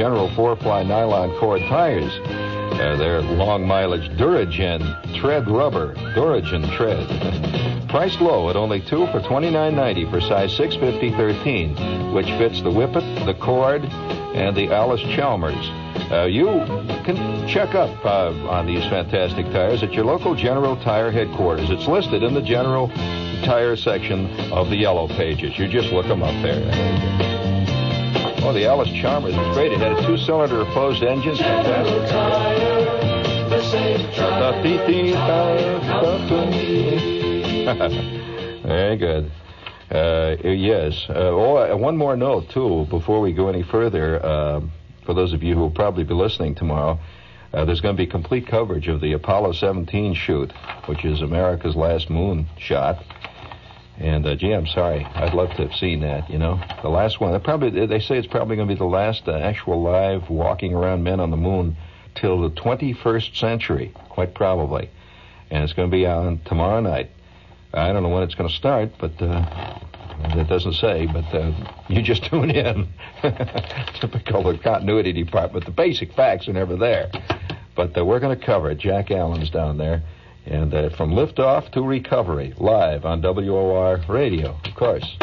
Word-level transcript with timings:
General 0.00 0.34
Four-Ply 0.34 0.84
Nylon 0.84 1.36
Cord 1.38 1.60
tires. 1.68 2.10
Uh, 2.80 2.96
they're 2.96 3.20
long 3.20 3.66
mileage 3.66 4.08
Duragen 4.16 4.80
tread 5.20 5.46
rubber, 5.46 5.92
Duragen 6.14 6.74
tread. 6.74 7.06
Priced 7.90 8.18
low 8.22 8.48
at 8.48 8.56
only 8.56 8.80
two 8.80 9.06
for 9.08 9.20
$29.90 9.20 10.10
for 10.10 10.22
size 10.22 10.56
650-13, 10.56 12.14
which 12.14 12.24
fits 12.38 12.62
the 12.62 12.70
Whippet, 12.70 13.26
the 13.26 13.34
Cord, 13.34 13.84
and 13.84 14.56
the 14.56 14.72
Alice 14.72 15.02
Chalmers. 15.14 15.68
Uh, 16.10 16.24
you 16.24 16.46
can 17.04 17.46
check 17.46 17.74
up 17.74 18.02
uh, 18.02 18.32
on 18.48 18.64
these 18.64 18.84
fantastic 18.84 19.44
tires 19.52 19.82
at 19.82 19.92
your 19.92 20.06
local 20.06 20.34
General 20.34 20.76
Tire 20.76 21.10
headquarters. 21.10 21.68
It's 21.68 21.86
listed 21.86 22.22
in 22.22 22.32
the 22.32 22.40
General 22.40 22.88
Tire 23.44 23.76
section 23.76 24.30
of 24.50 24.70
the 24.70 24.76
Yellow 24.76 25.08
Pages. 25.08 25.58
You 25.58 25.68
just 25.68 25.92
look 25.92 26.06
them 26.06 26.22
up 26.22 26.42
there. 26.42 27.29
Oh, 28.50 28.52
the 28.52 28.66
Alice 28.66 28.90
Chalmers 29.00 29.36
was 29.36 29.54
great. 29.54 29.70
It 29.70 29.78
had 29.78 29.92
a 29.92 30.04
two-cylinder 30.04 30.62
opposed 30.62 31.04
engine. 31.04 31.36
Fantastic. 37.64 38.62
Very 38.64 38.96
good. 38.96 39.30
Uh, 39.88 40.34
yes. 40.42 41.06
Uh, 41.08 41.30
oh, 41.30 41.76
one 41.76 41.96
more 41.96 42.16
note, 42.16 42.50
too, 42.50 42.88
before 42.90 43.20
we 43.20 43.32
go 43.32 43.46
any 43.48 43.62
further. 43.62 44.20
Uh, 44.20 44.62
for 45.06 45.14
those 45.14 45.32
of 45.32 45.44
you 45.44 45.54
who 45.54 45.60
will 45.60 45.70
probably 45.70 46.02
be 46.02 46.14
listening 46.14 46.56
tomorrow, 46.56 46.98
uh, 47.52 47.64
there's 47.64 47.80
going 47.80 47.96
to 47.96 48.02
be 48.02 48.08
complete 48.08 48.48
coverage 48.48 48.88
of 48.88 49.00
the 49.00 49.12
Apollo 49.12 49.52
17 49.52 50.14
shoot, 50.14 50.50
which 50.86 51.04
is 51.04 51.22
America's 51.22 51.76
last 51.76 52.10
moon 52.10 52.48
shot. 52.58 52.96
And 54.00 54.26
uh, 54.26 54.34
gee, 54.34 54.52
I'm 54.52 54.66
sorry. 54.66 55.04
I'd 55.04 55.34
love 55.34 55.50
to 55.50 55.66
have 55.66 55.74
seen 55.74 56.00
that. 56.00 56.30
You 56.30 56.38
know, 56.38 56.58
the 56.82 56.88
last 56.88 57.20
one. 57.20 57.38
Probably 57.42 57.86
they 57.86 58.00
say 58.00 58.16
it's 58.16 58.26
probably 58.26 58.56
going 58.56 58.66
to 58.66 58.74
be 58.74 58.78
the 58.78 58.84
last 58.84 59.28
uh, 59.28 59.32
actual 59.32 59.82
live 59.82 60.30
walking 60.30 60.74
around 60.74 61.04
men 61.04 61.20
on 61.20 61.30
the 61.30 61.36
moon 61.36 61.76
till 62.14 62.40
the 62.40 62.50
21st 62.50 63.36
century, 63.36 63.92
quite 64.08 64.34
probably. 64.34 64.88
And 65.50 65.62
it's 65.62 65.74
going 65.74 65.90
to 65.90 65.94
be 65.94 66.06
on 66.06 66.40
tomorrow 66.46 66.80
night. 66.80 67.10
I 67.74 67.92
don't 67.92 68.02
know 68.02 68.08
when 68.08 68.22
it's 68.22 68.34
going 68.34 68.48
to 68.48 68.54
start, 68.54 68.92
but 68.98 69.20
uh, 69.20 69.78
it 70.24 70.48
doesn't 70.48 70.74
say. 70.74 71.06
But 71.06 71.34
uh, 71.34 71.52
you 71.88 72.02
just 72.02 72.24
tune 72.24 72.50
in. 72.50 72.88
Typical 74.00 74.44
the 74.44 74.58
continuity 74.62 75.12
department. 75.12 75.66
The 75.66 75.72
basic 75.72 76.14
facts 76.14 76.48
are 76.48 76.54
never 76.54 76.74
there. 76.74 77.10
But 77.76 77.96
uh, 77.98 78.04
we're 78.04 78.20
going 78.20 78.38
to 78.38 78.44
cover 78.44 78.70
it. 78.70 78.78
Jack 78.78 79.10
Allen's 79.10 79.50
down 79.50 79.76
there. 79.76 80.02
And 80.46 80.72
uh, 80.72 80.90
from 80.90 81.12
liftoff 81.12 81.70
to 81.72 81.82
recovery, 81.82 82.54
live 82.56 83.04
on 83.04 83.20
WOR 83.20 84.00
radio, 84.08 84.58
of 84.64 84.74
course, 84.74 85.16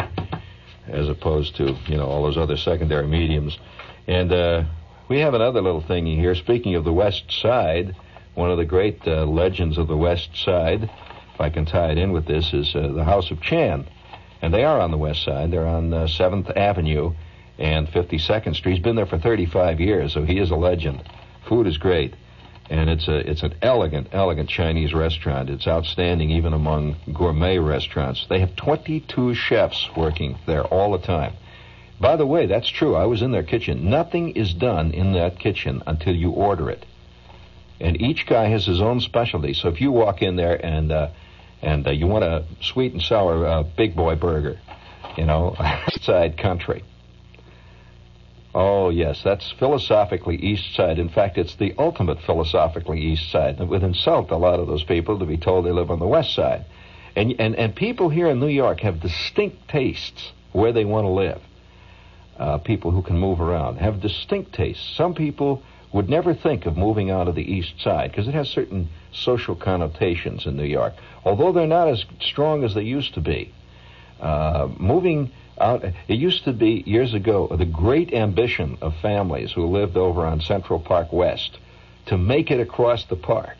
as 0.86 1.08
opposed 1.08 1.56
to, 1.56 1.76
you 1.86 1.96
know, 1.96 2.06
all 2.06 2.22
those 2.22 2.38
other 2.38 2.56
secondary 2.56 3.06
mediums. 3.06 3.58
And 4.06 4.32
uh, 4.32 4.64
we 5.08 5.20
have 5.20 5.34
another 5.34 5.60
little 5.60 5.80
thing 5.80 6.06
here. 6.06 6.34
Speaking 6.34 6.76
of 6.76 6.84
the 6.84 6.92
West 6.92 7.30
Side, 7.30 7.96
one 8.34 8.50
of 8.50 8.58
the 8.58 8.64
great 8.64 9.00
uh, 9.06 9.24
legends 9.26 9.76
of 9.76 9.88
the 9.88 9.96
West 9.96 10.30
Side, 10.36 10.84
if 11.34 11.40
I 11.40 11.50
can 11.50 11.66
tie 11.66 11.90
it 11.90 11.98
in 11.98 12.12
with 12.12 12.26
this, 12.26 12.52
is 12.54 12.74
uh, 12.74 12.88
the 12.88 13.04
House 13.04 13.30
of 13.30 13.40
Chan. 13.40 13.86
And 14.40 14.54
they 14.54 14.64
are 14.64 14.80
on 14.80 14.92
the 14.92 14.98
West 14.98 15.24
Side. 15.24 15.50
They're 15.50 15.66
on 15.66 15.92
uh, 15.92 16.04
7th 16.04 16.56
Avenue 16.56 17.12
and 17.58 17.88
52nd 17.88 18.54
Street. 18.54 18.74
He's 18.74 18.82
been 18.82 18.94
there 18.94 19.04
for 19.04 19.18
35 19.18 19.80
years, 19.80 20.12
so 20.12 20.22
he 20.22 20.38
is 20.38 20.52
a 20.52 20.56
legend. 20.56 21.02
Food 21.48 21.66
is 21.66 21.76
great 21.76 22.14
and 22.70 22.90
it's 22.90 23.08
a 23.08 23.30
it's 23.30 23.42
an 23.42 23.54
elegant, 23.62 24.08
elegant 24.12 24.48
Chinese 24.48 24.92
restaurant. 24.92 25.48
It's 25.48 25.66
outstanding 25.66 26.30
even 26.30 26.52
among 26.52 26.96
gourmet 27.12 27.58
restaurants. 27.58 28.26
They 28.28 28.40
have 28.40 28.56
22 28.56 29.34
chefs 29.34 29.88
working 29.96 30.38
there 30.46 30.64
all 30.64 30.92
the 30.92 31.04
time. 31.04 31.34
By 32.00 32.16
the 32.16 32.26
way, 32.26 32.46
that's 32.46 32.68
true. 32.68 32.94
I 32.94 33.06
was 33.06 33.22
in 33.22 33.32
their 33.32 33.42
kitchen. 33.42 33.90
Nothing 33.90 34.30
is 34.30 34.54
done 34.54 34.92
in 34.92 35.14
that 35.14 35.38
kitchen 35.38 35.82
until 35.86 36.14
you 36.14 36.30
order 36.30 36.70
it, 36.70 36.84
and 37.80 38.00
each 38.00 38.26
guy 38.26 38.48
has 38.48 38.66
his 38.66 38.80
own 38.80 39.00
specialty. 39.00 39.54
So 39.54 39.68
if 39.68 39.80
you 39.80 39.90
walk 39.90 40.22
in 40.22 40.36
there 40.36 40.64
and 40.64 40.92
uh, 40.92 41.08
and 41.62 41.86
uh, 41.86 41.90
you 41.90 42.06
want 42.06 42.24
a 42.24 42.44
sweet 42.60 42.92
and 42.92 43.02
sour 43.02 43.46
uh, 43.46 43.62
big 43.62 43.96
boy 43.96 44.14
burger, 44.14 44.60
you 45.16 45.24
know, 45.24 45.56
side 46.02 46.36
country 46.36 46.84
Oh, 48.54 48.88
yes, 48.88 49.22
that's 49.22 49.50
philosophically 49.52 50.36
East 50.36 50.74
Side. 50.74 50.98
In 50.98 51.10
fact, 51.10 51.36
it's 51.36 51.54
the 51.56 51.74
ultimate 51.78 52.20
philosophically 52.22 53.00
East 53.00 53.30
Side. 53.30 53.60
It 53.60 53.68
would 53.68 53.82
insult 53.82 54.30
a 54.30 54.36
lot 54.36 54.58
of 54.58 54.66
those 54.66 54.84
people 54.84 55.18
to 55.18 55.26
be 55.26 55.36
told 55.36 55.66
they 55.66 55.70
live 55.70 55.90
on 55.90 55.98
the 55.98 56.06
West 56.06 56.34
Side. 56.34 56.64
And, 57.14 57.34
and, 57.38 57.54
and 57.56 57.74
people 57.74 58.08
here 58.08 58.28
in 58.28 58.40
New 58.40 58.48
York 58.48 58.80
have 58.80 59.00
distinct 59.00 59.68
tastes 59.68 60.32
where 60.52 60.72
they 60.72 60.84
want 60.84 61.04
to 61.04 61.10
live. 61.10 61.42
Uh, 62.38 62.58
people 62.58 62.90
who 62.90 63.02
can 63.02 63.18
move 63.18 63.40
around 63.40 63.76
have 63.76 64.00
distinct 64.00 64.54
tastes. 64.54 64.96
Some 64.96 65.14
people 65.14 65.62
would 65.92 66.08
never 66.08 66.34
think 66.34 66.66
of 66.66 66.76
moving 66.76 67.10
out 67.10 67.28
of 67.28 67.34
the 67.34 67.42
East 67.42 67.80
Side 67.80 68.10
because 68.10 68.28
it 68.28 68.34
has 68.34 68.48
certain 68.48 68.88
social 69.12 69.56
connotations 69.56 70.46
in 70.46 70.56
New 70.56 70.64
York. 70.64 70.94
Although 71.24 71.52
they're 71.52 71.66
not 71.66 71.88
as 71.88 72.04
strong 72.20 72.64
as 72.64 72.74
they 72.74 72.82
used 72.82 73.14
to 73.14 73.20
be, 73.20 73.52
uh, 74.20 74.68
moving 74.78 75.32
out. 75.60 75.84
It 75.84 76.14
used 76.14 76.44
to 76.44 76.52
be 76.52 76.82
years 76.86 77.14
ago 77.14 77.48
the 77.48 77.64
great 77.64 78.12
ambition 78.12 78.78
of 78.80 78.94
families 78.96 79.52
who 79.52 79.66
lived 79.66 79.96
over 79.96 80.26
on 80.26 80.40
Central 80.40 80.78
Park 80.80 81.12
West 81.12 81.58
to 82.06 82.16
make 82.16 82.50
it 82.50 82.60
across 82.60 83.04
the 83.06 83.16
park. 83.16 83.56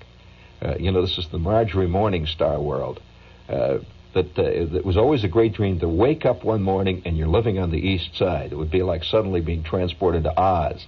Uh, 0.61 0.75
you 0.79 0.91
know, 0.91 1.03
this 1.03 1.19
is 1.19 1.29
the 1.29 1.39
Marjorie 1.39 1.87
Morningstar 1.87 2.63
world. 2.63 3.01
Uh, 3.49 3.79
that 4.15 4.39
uh, 4.39 4.43
it 4.43 4.85
was 4.85 4.97
always 4.97 5.23
a 5.23 5.29
great 5.29 5.53
dream 5.53 5.79
to 5.81 5.89
wake 5.89 6.25
up 6.25 6.43
one 6.43 6.63
morning 6.63 7.03
and 7.05 7.17
you're 7.17 7.29
living 7.29 7.59
on 7.59 7.71
the 7.71 7.79
east 7.79 8.17
side. 8.17 8.53
It 8.53 8.57
would 8.57 8.71
be 8.71 8.83
like 8.83 9.05
suddenly 9.05 9.41
being 9.41 9.63
transported 9.63 10.25
to 10.25 10.41
Oz. 10.41 10.87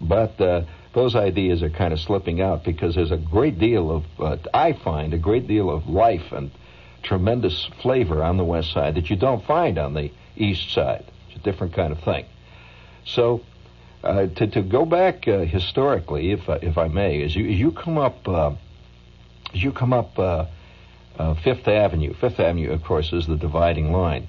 But 0.00 0.40
uh, 0.40 0.62
those 0.92 1.14
ideas 1.14 1.62
are 1.62 1.70
kind 1.70 1.92
of 1.92 2.00
slipping 2.00 2.40
out 2.40 2.64
because 2.64 2.94
there's 2.94 3.12
a 3.12 3.16
great 3.16 3.58
deal 3.58 3.90
of, 3.90 4.04
uh, 4.18 4.36
I 4.52 4.72
find, 4.72 5.14
a 5.14 5.18
great 5.18 5.46
deal 5.46 5.70
of 5.70 5.88
life 5.88 6.32
and 6.32 6.50
tremendous 7.02 7.68
flavor 7.82 8.22
on 8.22 8.36
the 8.36 8.44
west 8.44 8.72
side 8.72 8.96
that 8.96 9.08
you 9.08 9.16
don't 9.16 9.44
find 9.46 9.78
on 9.78 9.94
the 9.94 10.10
east 10.36 10.72
side. 10.72 11.04
It's 11.28 11.36
a 11.36 11.42
different 11.42 11.74
kind 11.74 11.92
of 11.92 12.00
thing. 12.00 12.26
So, 13.04 13.42
uh, 14.02 14.26
to, 14.26 14.46
to 14.46 14.62
go 14.62 14.84
back 14.84 15.26
uh, 15.26 15.40
historically, 15.40 16.32
if, 16.32 16.48
uh, 16.48 16.58
if 16.62 16.78
I 16.78 16.88
may, 16.88 17.22
as 17.22 17.34
you, 17.34 17.48
as 17.48 17.58
you 17.58 17.72
come 17.72 17.98
up, 17.98 18.28
uh, 18.28 18.52
as 19.52 19.62
you 19.62 19.72
come 19.72 19.92
up 19.92 20.18
uh, 20.18 20.46
uh, 21.18 21.34
Fifth 21.34 21.66
Avenue, 21.66 22.14
Fifth 22.14 22.38
Avenue, 22.38 22.72
of 22.72 22.84
course, 22.84 23.12
is 23.12 23.26
the 23.26 23.36
dividing 23.36 23.92
line. 23.92 24.28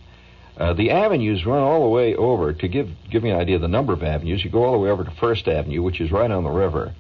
The 0.58 0.90
avenues 0.90 1.46
run 1.46 1.62
all 1.62 1.84
the 1.84 1.90
way 1.90 2.16
over 2.16 2.52
to 2.52 2.68
give 2.68 2.90
give 3.12 3.24
you 3.24 3.32
an 3.32 3.40
idea 3.40 3.58
of 3.58 3.62
the 3.62 3.68
number 3.68 3.94
of 3.94 4.02
avenues. 4.02 4.44
You 4.44 4.50
go 4.50 4.64
all 4.64 4.72
the 4.72 4.80
way 4.80 4.90
over 4.90 5.04
to 5.04 5.12
First 5.12 5.48
Avenue, 5.48 5.84
which 5.84 6.02
is 6.02 6.12
right 6.12 6.32
on 6.32 6.44
the 6.44 6.50
river, 6.50 6.96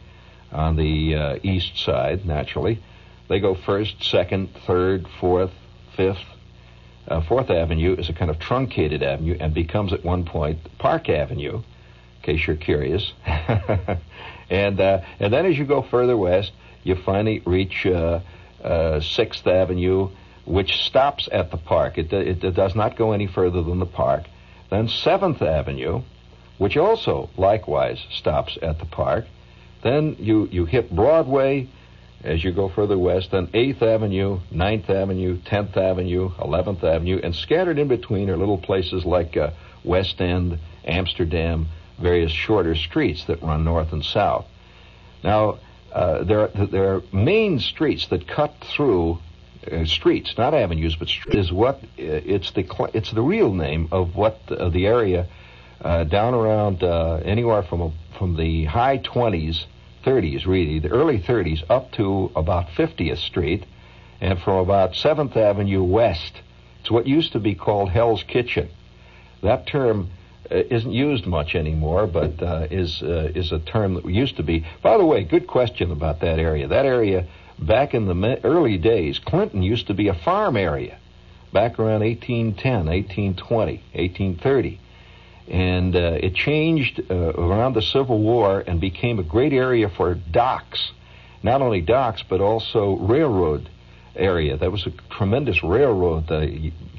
on 0.51 0.75
the 0.75 1.39
east 1.42 1.80
side. 1.80 2.24
Naturally, 2.24 2.83
they 3.27 3.39
go 3.39 3.56
first, 3.56 4.03
second, 4.03 4.50
third, 4.68 5.07
fourth, 5.19 5.50
fifth. 5.95 6.24
Uh, 7.07 7.21
Fourth 7.21 7.50
Avenue 7.50 7.95
is 7.95 8.09
a 8.09 8.13
kind 8.13 8.30
of 8.30 8.38
truncated 8.38 9.01
avenue 9.01 9.38
and 9.39 9.54
becomes 9.54 9.94
at 9.94 10.04
one 10.04 10.25
point 10.25 10.59
Park 10.77 11.09
Avenue, 11.09 11.56
in 11.56 11.63
case 12.21 12.45
you're 12.45 12.57
curious. 12.57 13.13
and 14.50 14.80
uh, 14.80 15.01
and 15.19 15.31
then 15.31 15.45
as 15.45 15.57
you 15.57 15.65
go 15.65 15.81
further 15.81 16.18
west, 16.18 16.51
you 16.83 16.95
finally 16.95 17.42
reach 17.45 17.86
uh, 17.86 18.19
uh, 18.63 19.00
Sixth 19.00 19.48
Avenue 19.48 20.09
which 20.48 20.77
stops 20.86 21.27
at 21.31 21.51
the 21.51 21.57
park. 21.57 21.98
It, 21.98 22.12
it, 22.12 22.44
it 22.44 22.56
does 22.56 22.74
not 22.74 22.95
go 22.95 23.12
any 23.12 23.27
further 23.27 23.62
than 23.62 23.80
the 23.80 23.86
park. 23.86 24.24
Then 24.69 24.88
7th 24.88 25.42
Avenue, 25.42 26.03
which 26.57 26.77
also 26.77 27.30
likewise 27.38 28.00
stops 28.12 28.57
at 28.62 28.80
the 28.80 28.86
park. 28.86 29.25
Then 29.83 30.15
you, 30.19 30.48
you 30.48 30.65
hit 30.65 30.94
Broadway 30.94 31.69
as 32.23 32.43
you 32.43 32.51
go 32.51 32.69
further 32.69 32.97
west, 32.97 33.31
then 33.31 33.47
8th 33.47 33.81
Avenue, 33.81 34.39
9th 34.51 34.89
Avenue, 34.89 35.37
10th 35.41 35.77
Avenue, 35.77 36.29
11th 36.31 36.83
Avenue, 36.83 37.19
and 37.23 37.35
scattered 37.35 37.77
in 37.77 37.87
between 37.87 38.29
are 38.29 38.37
little 38.37 38.57
places 38.57 39.05
like 39.05 39.37
uh, 39.37 39.51
West 39.83 40.19
End, 40.19 40.59
Amsterdam, 40.85 41.67
various 41.99 42.31
shorter 42.31 42.75
streets 42.75 43.25
that 43.25 43.41
run 43.41 43.63
north 43.63 43.93
and 43.93 44.03
south. 44.03 44.45
Now, 45.23 45.59
uh, 45.91 46.23
there, 46.23 46.47
there 46.47 46.95
are 46.95 47.01
main 47.11 47.59
streets 47.59 48.07
that 48.07 48.27
cut 48.27 48.53
through 48.75 49.19
uh, 49.71 49.85
streets, 49.85 50.37
not 50.37 50.53
avenues, 50.53 50.95
but 50.95 51.07
streets, 51.07 51.37
is 51.37 51.51
what 51.51 51.75
uh, 51.75 51.79
it's 51.97 52.51
the 52.51 52.89
it's 52.93 53.11
the 53.11 53.21
real 53.21 53.53
name 53.53 53.89
of 53.91 54.15
what 54.15 54.39
uh, 54.49 54.69
the 54.69 54.85
area 54.85 55.27
uh, 55.81 56.03
down 56.03 56.33
around 56.33 56.83
anywhere 57.25 57.63
from 57.63 57.81
a, 57.81 57.91
from 58.17 58.35
the 58.35 58.65
high 58.65 58.97
20s, 58.97 59.65
30s 60.07 60.45
really, 60.48 60.80
the 60.80 60.89
early 60.89 61.19
30s 61.19 61.63
up 61.69 61.92
to 61.92 62.31
about 62.36 62.69
50th 62.69 63.18
Street, 63.18 63.65
and 64.21 64.39
from 64.39 64.57
about 64.57 64.94
7th 64.94 65.36
Avenue 65.36 65.83
west. 65.83 66.42
It's 66.80 66.89
what 66.89 67.06
used 67.06 67.33
to 67.33 67.39
be 67.39 67.56
called 67.56 67.89
Hell's 67.89 68.24
Kitchen. 68.24 68.69
That 69.44 69.68
term 69.68 70.09
uh, 70.50 70.56
isn't 70.56 70.92
used 70.92 71.25
much 71.25 71.56
anymore, 71.56 72.07
but 72.07 72.42
is 72.71 73.01
is 73.01 73.51
a 73.51 73.59
term 73.59 73.95
that 73.95 74.06
used 74.06 74.38
to 74.38 74.44
be. 74.44 74.65
By 74.81 74.98
the 74.98 75.06
way, 75.06 75.25
good 75.25 75.45
question 75.45 75.92
about 75.92 76.21
that 76.21 76.39
area. 76.39 76.68
That 76.69 76.86
area 76.86 77.27
back 77.60 77.94
in 77.94 78.06
the 78.06 78.39
early 78.45 78.77
days, 78.77 79.19
Clinton 79.19 79.62
used 79.62 79.88
to 79.88 79.94
be 79.94 80.07
a 80.07 80.13
farm 80.13 80.56
area 80.56 80.98
back 81.51 81.80
around 81.80 82.01
1810, 82.01 82.86
1820, 82.86 83.74
1830. 83.94 84.80
And 85.47 85.95
uh, 85.95 86.17
it 86.21 86.35
changed 86.35 87.01
uh, 87.09 87.13
around 87.13 87.73
the 87.73 87.81
Civil 87.81 88.19
War 88.19 88.63
and 88.65 88.81
became 88.81 89.19
a 89.19 89.23
great 89.23 89.53
area 89.53 89.89
for 89.89 90.13
docks. 90.13 90.91
Not 91.41 91.61
only 91.61 91.81
docks, 91.81 92.23
but 92.27 92.41
also 92.41 92.97
railroad 92.97 93.69
area. 94.15 94.57
That 94.57 94.71
was 94.71 94.85
a 94.85 94.91
tremendous 95.09 95.63
railroad 95.63 96.29
uh, 96.31 96.45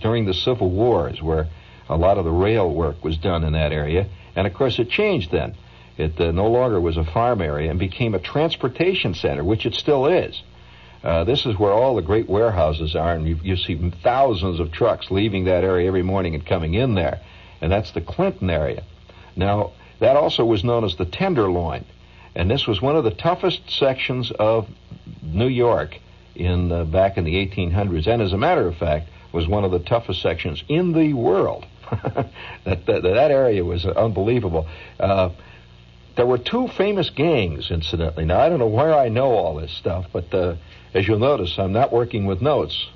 during 0.01 0.25
the 0.25 0.35
Civil 0.35 0.71
Wars 0.71 1.21
where 1.21 1.49
a 1.89 1.97
lot 1.97 2.19
of 2.19 2.25
the 2.25 2.31
rail 2.31 2.73
work 2.73 3.05
was 3.05 3.17
done 3.19 3.45
in 3.45 3.53
that 3.53 3.73
area. 3.73 4.07
And 4.37 4.47
of 4.47 4.55
course, 4.55 4.79
it 4.79 4.89
changed 4.91 5.31
then. 5.31 5.57
It 5.97 6.19
uh, 6.21 6.31
no 6.31 6.49
longer 6.49 6.81
was 6.81 6.97
a 6.97 7.05
farm 7.05 7.43
area 7.43 7.71
and 7.71 7.79
became 7.79 8.15
a 8.15 8.21
transportation 8.21 9.15
center, 9.15 9.43
which 9.43 9.67
it 9.67 9.75
still 9.75 10.07
is. 10.07 10.41
Uh, 11.03 11.25
this 11.25 11.47
is 11.47 11.59
where 11.59 11.73
all 11.73 11.97
the 11.97 12.03
great 12.03 12.29
warehouses 12.29 12.97
are, 12.97 13.13
and 13.13 13.27
you, 13.27 13.39
you 13.43 13.57
see 13.57 13.93
thousands 14.03 14.61
of 14.61 14.73
trucks 14.73 15.11
leaving 15.11 15.45
that 15.45 15.65
area 15.65 15.87
every 15.87 16.03
morning 16.03 16.35
and 16.35 16.45
coming 16.47 16.75
in 16.75 16.95
there. 16.95 17.21
And 17.61 17.73
that's 17.73 17.93
the 17.93 18.01
Clinton 18.01 18.51
area. 18.51 18.85
Now, 19.37 19.73
that 20.01 20.17
also 20.17 20.45
was 20.45 20.65
known 20.65 20.85
as 20.85 20.97
the 20.97 21.05
Tenderloin. 21.05 21.85
And 22.35 22.51
this 22.51 22.67
was 22.67 22.81
one 22.81 22.97
of 22.97 23.05
the 23.05 23.11
toughest 23.11 23.69
sections 23.71 24.31
of 24.31 24.69
New 25.23 25.49
York 25.49 25.99
in 26.35 26.71
uh, 26.71 26.85
back 26.85 27.19
in 27.19 27.25
the 27.25 27.35
1800s, 27.35 28.07
and 28.07 28.23
as 28.23 28.33
a 28.33 28.39
matter 28.39 28.67
of 28.67 28.77
fact, 28.77 29.09
was 29.33 29.47
one 29.47 29.65
of 29.65 29.71
the 29.71 29.81
toughest 29.81 30.23
sections 30.23 30.63
in 30.69 30.93
the 30.93 31.13
world. 31.13 31.67
that, 31.91 32.31
that, 32.87 33.03
that 33.03 33.31
area 33.31 33.65
was 33.65 33.85
unbelievable. 33.85 34.67
Uh, 35.01 35.31
there 36.17 36.27
were 36.27 36.39
two 36.39 36.69
famous 36.69 37.11
gangs, 37.11 37.71
incidentally. 37.71 38.25
Now 38.25 38.41
I 38.41 38.49
don't 38.49 38.59
know 38.59 38.67
where 38.67 38.95
I 38.95 39.09
know 39.09 39.33
all 39.33 39.57
this 39.57 39.73
stuff, 39.73 40.07
but 40.13 40.33
uh, 40.35 40.57
as 40.95 41.07
you'll 41.07 41.19
notice, 41.19 41.59
I'm 41.59 41.73
not 41.73 41.93
working 41.93 42.27
with 42.27 42.41
notes. 42.41 42.89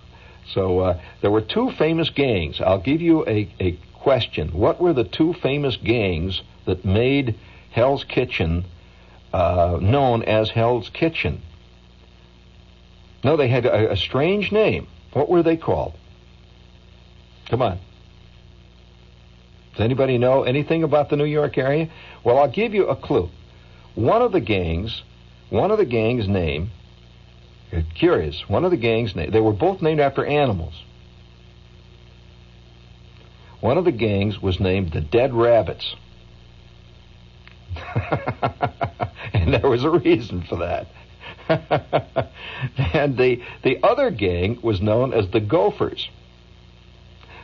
So 0.53 0.81
uh, 0.81 1.01
there 1.21 1.31
were 1.31 1.41
two 1.41 1.71
famous 1.73 2.11
gangs. 2.11 2.61
I'll 2.61 2.81
give 2.81 3.01
you 3.01 3.27
a, 3.27 3.49
a 3.61 3.79
question. 4.03 4.49
What 4.49 4.81
were 4.81 4.93
the 4.93 5.05
two 5.05 5.33
famous 5.35 5.77
gangs 5.77 6.43
that 6.67 6.85
made 6.85 7.39
Hell's 7.71 8.05
Kitchen 8.05 8.65
uh, 9.33 9.79
known 9.81 10.23
as 10.25 10.51
Hell's 10.51 10.91
Kitchen? 10.91 11.43
No, 13.25 13.37
they 13.37 13.49
had 13.49 13.65
a, 13.65 13.93
a 13.93 13.97
strange 13.97 14.51
name. 14.51 14.89
What 15.13 15.29
were 15.29 15.43
they 15.43 15.57
called? 15.57 15.95
Come 17.49 17.63
on. 17.63 17.79
Does 19.73 19.81
anybody 19.81 20.19
know 20.19 20.43
anything 20.43 20.83
about 20.83 21.09
the 21.09 21.17
New 21.17 21.25
York 21.25 21.57
area? 21.57 21.89
Well, 22.25 22.39
I'll 22.39 22.51
give 22.51 22.75
you 22.75 22.89
a 22.89 22.97
clue. 22.97 23.31
One 23.95 24.23
of 24.23 24.33
the 24.33 24.41
gangs, 24.41 25.03
one 25.51 25.71
of 25.71 25.79
the 25.79 25.85
gangs' 25.85 26.29
name 26.29 26.71
curious. 27.95 28.49
One 28.49 28.65
of 28.65 28.71
the 28.71 28.77
gangs, 28.77 29.17
name, 29.17 29.31
they 29.31 29.41
were 29.41 29.53
both 29.53 29.83
named 29.83 30.01
after 30.01 30.25
animals. 30.25 30.75
One 33.63 33.79
of 33.79 33.85
the 33.85 33.93
gangs 33.93 34.43
was 34.43 34.59
named 34.59 34.91
the 34.91 35.01
Dead 35.01 35.33
Rabbits. 35.33 35.95
and 39.33 39.55
there 39.55 39.71
was 39.71 39.85
a 39.85 39.91
reason 39.91 40.43
for 40.43 40.57
that. 40.57 40.89
and 42.93 43.17
the 43.17 43.41
the 43.63 43.79
other 43.85 44.11
gang 44.11 44.59
was 44.63 44.83
known 44.83 45.15
as 45.15 45.29
the 45.31 45.39
Gophers. 45.39 46.11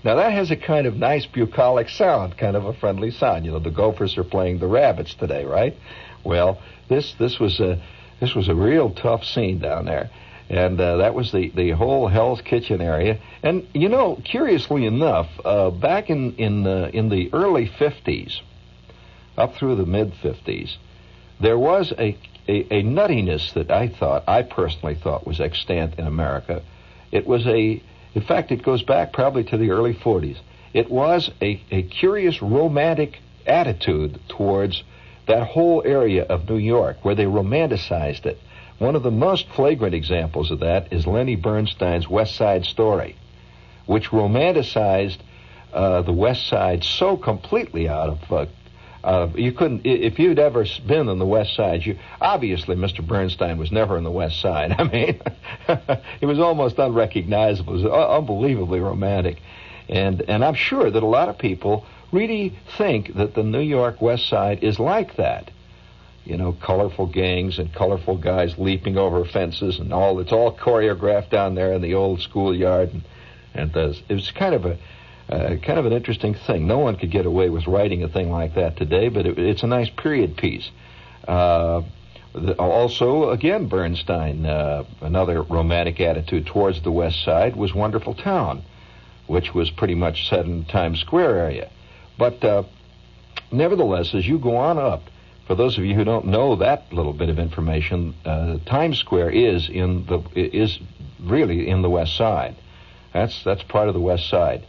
Now 0.03 0.17
that 0.17 0.33
has 0.33 0.51
a 0.51 0.57
kind 0.57 0.89
of 0.89 0.97
nice 0.97 1.25
bucolic 1.27 1.89
sound, 1.89 2.37
kind 2.37 2.57
of 2.57 2.65
a 2.65 2.73
friendly 2.73 3.13
sound. 3.13 3.45
You 3.45 3.53
know, 3.53 3.61
the 3.61 3.71
Gophers 3.71 4.19
are 4.19 4.25
playing 4.25 4.59
the 4.59 4.67
rabbits 4.67 5.15
today, 5.15 5.45
right? 5.45 5.77
Well, 6.25 6.61
this 6.89 7.15
this 7.15 7.39
was 7.39 7.61
a 7.61 7.81
this 8.19 8.35
was 8.35 8.49
a 8.49 8.57
real 8.57 8.91
tough 8.91 9.25
scene 9.25 9.61
down 9.61 9.85
there. 9.85 10.11
And 10.49 10.81
uh, 10.81 10.99
that 10.99 11.15
was 11.15 11.31
the, 11.31 11.51
the 11.55 11.71
whole 11.73 12.09
Hell's 12.09 12.41
Kitchen 12.41 12.81
area. 12.81 13.21
And, 13.43 13.67
you 13.75 13.89
know, 13.89 14.21
curiously 14.25 14.87
enough, 14.87 15.29
uh, 15.45 15.71
back 15.71 16.09
in, 16.09 16.37
in, 16.37 16.67
uh, 16.67 16.91
in 16.93 17.11
the 17.11 17.31
early 17.35 17.69
50s, 17.69 18.41
up 19.37 19.55
through 19.57 19.77
the 19.77 19.87
mid 19.87 20.13
50s, 20.15 20.77
there 21.41 21.59
was 21.59 21.93
a, 21.93 22.17
a, 22.49 22.79
a, 22.79 22.83
nuttiness 22.83 23.53
that 23.55 23.71
I 23.71 23.89
thought, 23.89 24.25
I 24.27 24.43
personally 24.43 24.95
thought 24.97 25.27
was 25.27 25.39
extant 25.39 25.99
in 25.99 26.07
America. 26.07 26.63
It 27.13 27.27
was 27.27 27.47
a, 27.47 27.83
in 28.15 28.23
fact, 28.23 28.51
it 28.51 28.63
goes 28.63 28.83
back 28.83 29.13
probably 29.13 29.45
to 29.45 29.59
the 29.59 29.71
early 29.71 29.95
40s. 29.95 30.39
It 30.73 30.91
was 30.91 31.31
a, 31.41 31.63
a 31.71 31.83
curious 31.83 32.43
romantic 32.43 33.19
attitude 33.47 34.19
towards 34.29 34.83
that 35.27 35.47
whole 35.47 35.83
area 35.85 36.25
of 36.25 36.49
New 36.49 36.57
York 36.57 37.05
where 37.05 37.15
they 37.15 37.25
romanticized 37.25 38.27
it. 38.27 38.39
One 38.79 38.95
of 38.95 39.03
the 39.03 39.11
most 39.11 39.49
flagrant 39.51 39.95
examples 39.95 40.51
of 40.51 40.61
that 40.61 40.93
is 40.93 41.07
Lenny 41.07 41.35
Bernstein's 41.35 42.09
West 42.09 42.37
Side 42.37 42.65
Story, 42.65 43.17
which 43.87 44.11
romanticized 44.11 45.19
uh, 45.73 46.03
the 46.03 46.13
West 46.13 46.47
Side 46.47 46.85
so 46.85 47.17
completely 47.17 47.89
out 47.89 48.11
of 48.11 48.33
uh, 48.33 48.47
uh, 49.03 49.29
you 49.35 49.53
couldn't 49.53 49.83
if 49.85 50.19
you'd 50.19 50.39
ever 50.39 50.65
been 50.87 51.09
on 51.09 51.19
the 51.19 51.27
West 51.27 51.55
Side. 51.55 51.85
You 51.87 51.99
obviously 52.21 52.77
Mr. 52.77 53.07
Bernstein 53.07 53.59
was 53.59 53.71
never 53.71 53.97
on 53.97 54.05
the 54.05 54.11
West 54.11 54.41
Side. 54.41 54.73
I 54.79 54.85
mean, 54.85 55.21
it 56.21 56.27
was 56.27 56.39
almost 56.39 56.79
unrecognizable. 56.79 57.79
It 57.79 57.83
was 57.85 58.21
unbelievably 58.21 58.81
romantic, 58.81 59.41
and 59.89 60.23
and 60.23 60.45
I'm 60.45 60.55
sure 60.55 60.91
that 60.91 61.03
a 61.03 61.07
lot 61.07 61.29
of 61.29 61.39
people 61.39 61.87
really 62.13 62.59
think 62.77 63.15
that 63.15 63.35
the 63.35 63.43
New 63.43 63.61
York 63.61 64.01
West 64.01 64.29
Side 64.29 64.63
is 64.63 64.79
like 64.79 65.17
that. 65.17 65.51
You 66.29 66.37
know, 66.37 66.53
colorful 66.53 67.07
gangs 67.07 67.59
and 67.59 67.73
colorful 67.73 68.19
guys 68.19 68.59
leaping 68.59 68.99
over 68.99 69.25
fences 69.25 69.79
and 69.79 69.95
all. 69.95 70.21
It's 70.21 70.31
all 70.31 70.55
choreographed 70.55 71.31
down 71.31 71.55
there 71.55 71.73
in 71.73 71.81
the 71.81 71.95
old 71.95 72.21
schoolyard, 72.21 72.93
and 72.93 73.03
and 73.55 73.73
the, 73.73 73.99
it 74.11 74.15
was 74.15 74.31
kind 74.31 74.55
of 74.55 74.67
a 74.67 74.79
uh, 75.31 75.57
kind 75.57 75.79
of 75.79 75.87
an 75.87 75.93
interesting 75.93 76.35
thing. 76.35 76.67
No 76.67 76.79
one 76.79 76.97
could 76.97 77.11
get 77.11 77.27
away 77.27 77.49
with 77.49 77.67
writing 77.67 78.03
a 78.03 78.09
thing 78.09 78.31
like 78.31 78.55
that 78.57 78.77
today, 78.77 79.09
but 79.09 79.27
it, 79.27 79.39
it's 79.39 79.63
a 79.63 79.67
nice 79.67 79.89
period 79.91 80.37
piece. 80.37 80.71
Uh, 81.27 81.83
also, 82.59 83.31
again, 83.31 83.67
Bernstein, 83.67 84.45
uh, 84.45 84.85
another 85.01 85.43
romantic 85.43 86.01
attitude 86.01 86.47
towards 86.47 86.83
the 86.83 86.93
West 86.93 87.25
Side 87.25 87.57
was 87.57 87.75
Wonderful 87.75 88.15
Town, 88.15 88.63
which 89.27 89.55
was 89.55 89.71
pretty 89.71 89.95
much 89.95 90.29
set 90.29 90.45
in 90.45 90.65
Times 90.67 91.01
Square 91.01 91.39
area. 91.39 91.71
But 92.19 92.45
uh, 92.45 92.65
nevertheless, 93.51 94.15
as 94.15 94.27
you 94.27 94.39
go 94.39 94.57
on 94.57 94.79
up, 94.79 95.03
for 95.49 95.55
those 95.55 95.79
of 95.79 95.85
you 95.85 95.95
who 95.95 96.05
don't 96.05 96.27
know 96.27 96.57
that 96.57 96.93
little 96.93 97.15
bit 97.15 97.31
of 97.31 97.39
information, 97.39 98.15
uh, 98.27 98.59
Times 98.67 98.99
Square 98.99 99.31
is 99.31 99.71
in 99.71 100.05
the 100.05 100.23
is 100.35 100.79
really 101.19 101.69
in 101.69 101.81
the 101.81 101.89
West 101.89 102.17
Side. 102.17 102.55
That's 103.15 103.43
that's 103.45 103.63
part 103.63 103.89
of 103.89 103.95
the 103.95 104.01
West 104.01 104.29
Side. 104.29 104.67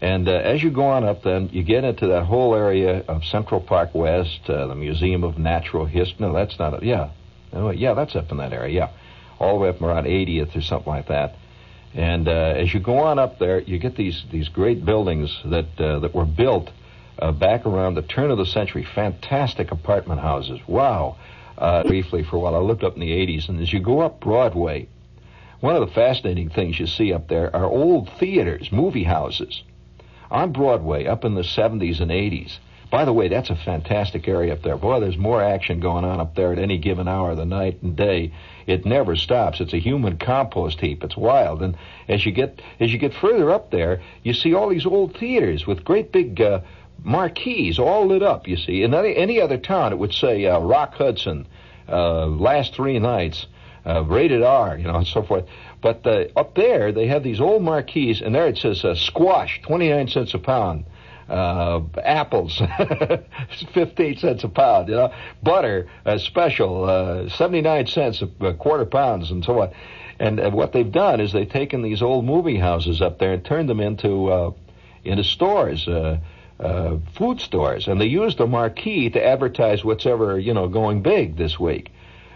And 0.00 0.28
uh, 0.28 0.32
as 0.32 0.62
you 0.62 0.70
go 0.70 0.84
on 0.84 1.02
up, 1.02 1.24
then 1.24 1.48
you 1.52 1.64
get 1.64 1.82
into 1.82 2.06
that 2.08 2.24
whole 2.24 2.54
area 2.54 3.04
of 3.08 3.24
Central 3.24 3.60
Park 3.60 3.92
West, 3.92 4.48
uh, 4.48 4.68
the 4.68 4.76
Museum 4.76 5.24
of 5.24 5.36
Natural 5.36 5.84
History. 5.84 6.16
No, 6.20 6.32
that's 6.32 6.58
not. 6.60 6.80
A, 6.80 6.86
yeah, 6.86 7.10
oh, 7.52 7.70
yeah, 7.70 7.94
that's 7.94 8.14
up 8.14 8.30
in 8.30 8.36
that 8.36 8.52
area. 8.52 8.72
Yeah, 8.72 8.90
all 9.40 9.54
the 9.54 9.64
way 9.64 9.68
up 9.70 9.82
around 9.82 10.04
80th 10.04 10.54
or 10.54 10.60
something 10.60 10.92
like 10.92 11.08
that. 11.08 11.34
And 11.92 12.28
uh, 12.28 12.54
as 12.56 12.72
you 12.72 12.78
go 12.78 12.98
on 12.98 13.18
up 13.18 13.40
there, 13.40 13.58
you 13.58 13.80
get 13.80 13.96
these 13.96 14.22
these 14.30 14.48
great 14.48 14.84
buildings 14.84 15.36
that 15.44 15.80
uh, 15.80 15.98
that 15.98 16.14
were 16.14 16.24
built 16.24 16.70
uh, 17.18 17.32
back 17.32 17.66
around 17.66 17.94
the 17.94 18.02
turn 18.02 18.30
of 18.30 18.38
the 18.38 18.46
century. 18.46 18.86
Fantastic 18.94 19.70
apartment 19.70 20.20
houses. 20.20 20.60
Wow. 20.66 21.16
Uh, 21.56 21.84
briefly 21.84 22.24
for 22.24 22.36
a 22.36 22.40
while, 22.40 22.56
I 22.56 22.58
lived 22.58 22.82
up 22.82 22.94
in 22.94 23.00
the 23.00 23.12
80s, 23.12 23.48
and 23.48 23.60
as 23.60 23.72
you 23.72 23.78
go 23.78 24.00
up 24.00 24.20
Broadway, 24.20 24.88
one 25.60 25.76
of 25.76 25.86
the 25.86 25.94
fascinating 25.94 26.50
things 26.50 26.78
you 26.78 26.86
see 26.86 27.12
up 27.12 27.28
there 27.28 27.54
are 27.54 27.64
old 27.64 28.10
theaters, 28.18 28.72
movie 28.72 29.04
houses 29.04 29.62
on 30.30 30.52
Broadway 30.52 31.06
up 31.06 31.24
in 31.24 31.34
the 31.34 31.42
70s 31.42 32.00
and 32.00 32.10
80s. 32.10 32.58
By 32.90 33.04
the 33.04 33.12
way, 33.12 33.28
that's 33.28 33.50
a 33.50 33.56
fantastic 33.56 34.28
area 34.28 34.52
up 34.52 34.62
there. 34.62 34.76
Boy, 34.76 35.00
there's 35.00 35.16
more 35.16 35.42
action 35.42 35.80
going 35.80 36.04
on 36.04 36.20
up 36.20 36.34
there 36.34 36.52
at 36.52 36.58
any 36.58 36.78
given 36.78 37.08
hour 37.08 37.30
of 37.30 37.36
the 37.36 37.44
night 37.44 37.82
and 37.82 37.96
day. 37.96 38.32
It 38.66 38.84
never 38.84 39.16
stops. 39.16 39.60
It's 39.60 39.72
a 39.72 39.78
human 39.78 40.18
compost 40.18 40.80
heap. 40.80 41.02
It's 41.02 41.16
wild. 41.16 41.62
And 41.62 41.76
as 42.08 42.24
you 42.24 42.30
get 42.30 42.60
as 42.78 42.92
you 42.92 42.98
get 42.98 43.14
further 43.14 43.50
up 43.50 43.70
there, 43.70 44.00
you 44.22 44.32
see 44.32 44.54
all 44.54 44.68
these 44.68 44.86
old 44.86 45.16
theaters 45.16 45.66
with 45.66 45.84
great 45.84 46.12
big 46.12 46.40
uh, 46.40 46.60
marquees 47.02 47.78
all 47.78 48.06
lit 48.06 48.22
up. 48.22 48.48
You 48.48 48.56
see, 48.56 48.82
in 48.82 48.94
any, 48.94 49.16
any 49.16 49.40
other 49.40 49.58
town, 49.58 49.92
it 49.92 49.98
would 49.98 50.12
say 50.12 50.46
uh, 50.46 50.58
Rock 50.58 50.94
Hudson, 50.94 51.46
uh, 51.88 52.26
last 52.26 52.74
three 52.74 52.98
nights, 52.98 53.46
uh, 53.86 54.02
rated 54.04 54.42
R, 54.42 54.78
you 54.78 54.84
know, 54.84 54.96
and 54.96 55.06
so 55.06 55.22
forth. 55.22 55.44
But 55.82 56.06
uh, 56.06 56.24
up 56.36 56.54
there, 56.54 56.92
they 56.92 57.06
have 57.08 57.22
these 57.22 57.40
old 57.40 57.62
marquees, 57.62 58.22
and 58.22 58.34
there 58.34 58.48
it 58.48 58.58
says 58.58 58.84
uh, 58.84 58.94
squash, 58.94 59.60
29 59.62 60.08
cents 60.08 60.34
a 60.34 60.38
pound. 60.38 60.86
Uh, 61.28 61.80
apples, 62.02 62.60
15 63.74 64.18
cents 64.18 64.44
a 64.44 64.48
pound, 64.48 64.88
you 64.88 64.94
know, 64.94 65.10
butter, 65.42 65.88
special, 66.18 66.84
uh, 66.84 67.28
79 67.30 67.86
cents 67.86 68.22
a, 68.22 68.52
quarter 68.52 68.84
pounds, 68.84 69.30
and 69.30 69.42
so 69.42 69.62
on. 69.62 69.70
And 70.20 70.52
what 70.52 70.72
they've 70.72 70.92
done 70.92 71.20
is 71.20 71.32
they've 71.32 71.48
taken 71.48 71.80
these 71.80 72.02
old 72.02 72.26
movie 72.26 72.58
houses 72.58 73.00
up 73.00 73.18
there 73.18 73.32
and 73.32 73.42
turned 73.44 73.70
them 73.70 73.80
into, 73.80 74.54
into 75.02 75.24
stores, 75.24 75.88
uh, 76.60 76.96
food 77.16 77.40
stores, 77.40 77.88
and 77.88 78.00
they 78.00 78.06
use 78.06 78.36
the 78.36 78.46
marquee 78.46 79.10
to 79.10 79.24
advertise 79.24 79.84
what's 79.84 80.06
ever, 80.06 80.38
you 80.38 80.54
know, 80.54 80.68
going 80.68 81.02
big 81.02 81.36
this 81.36 81.58
week. 81.58 81.90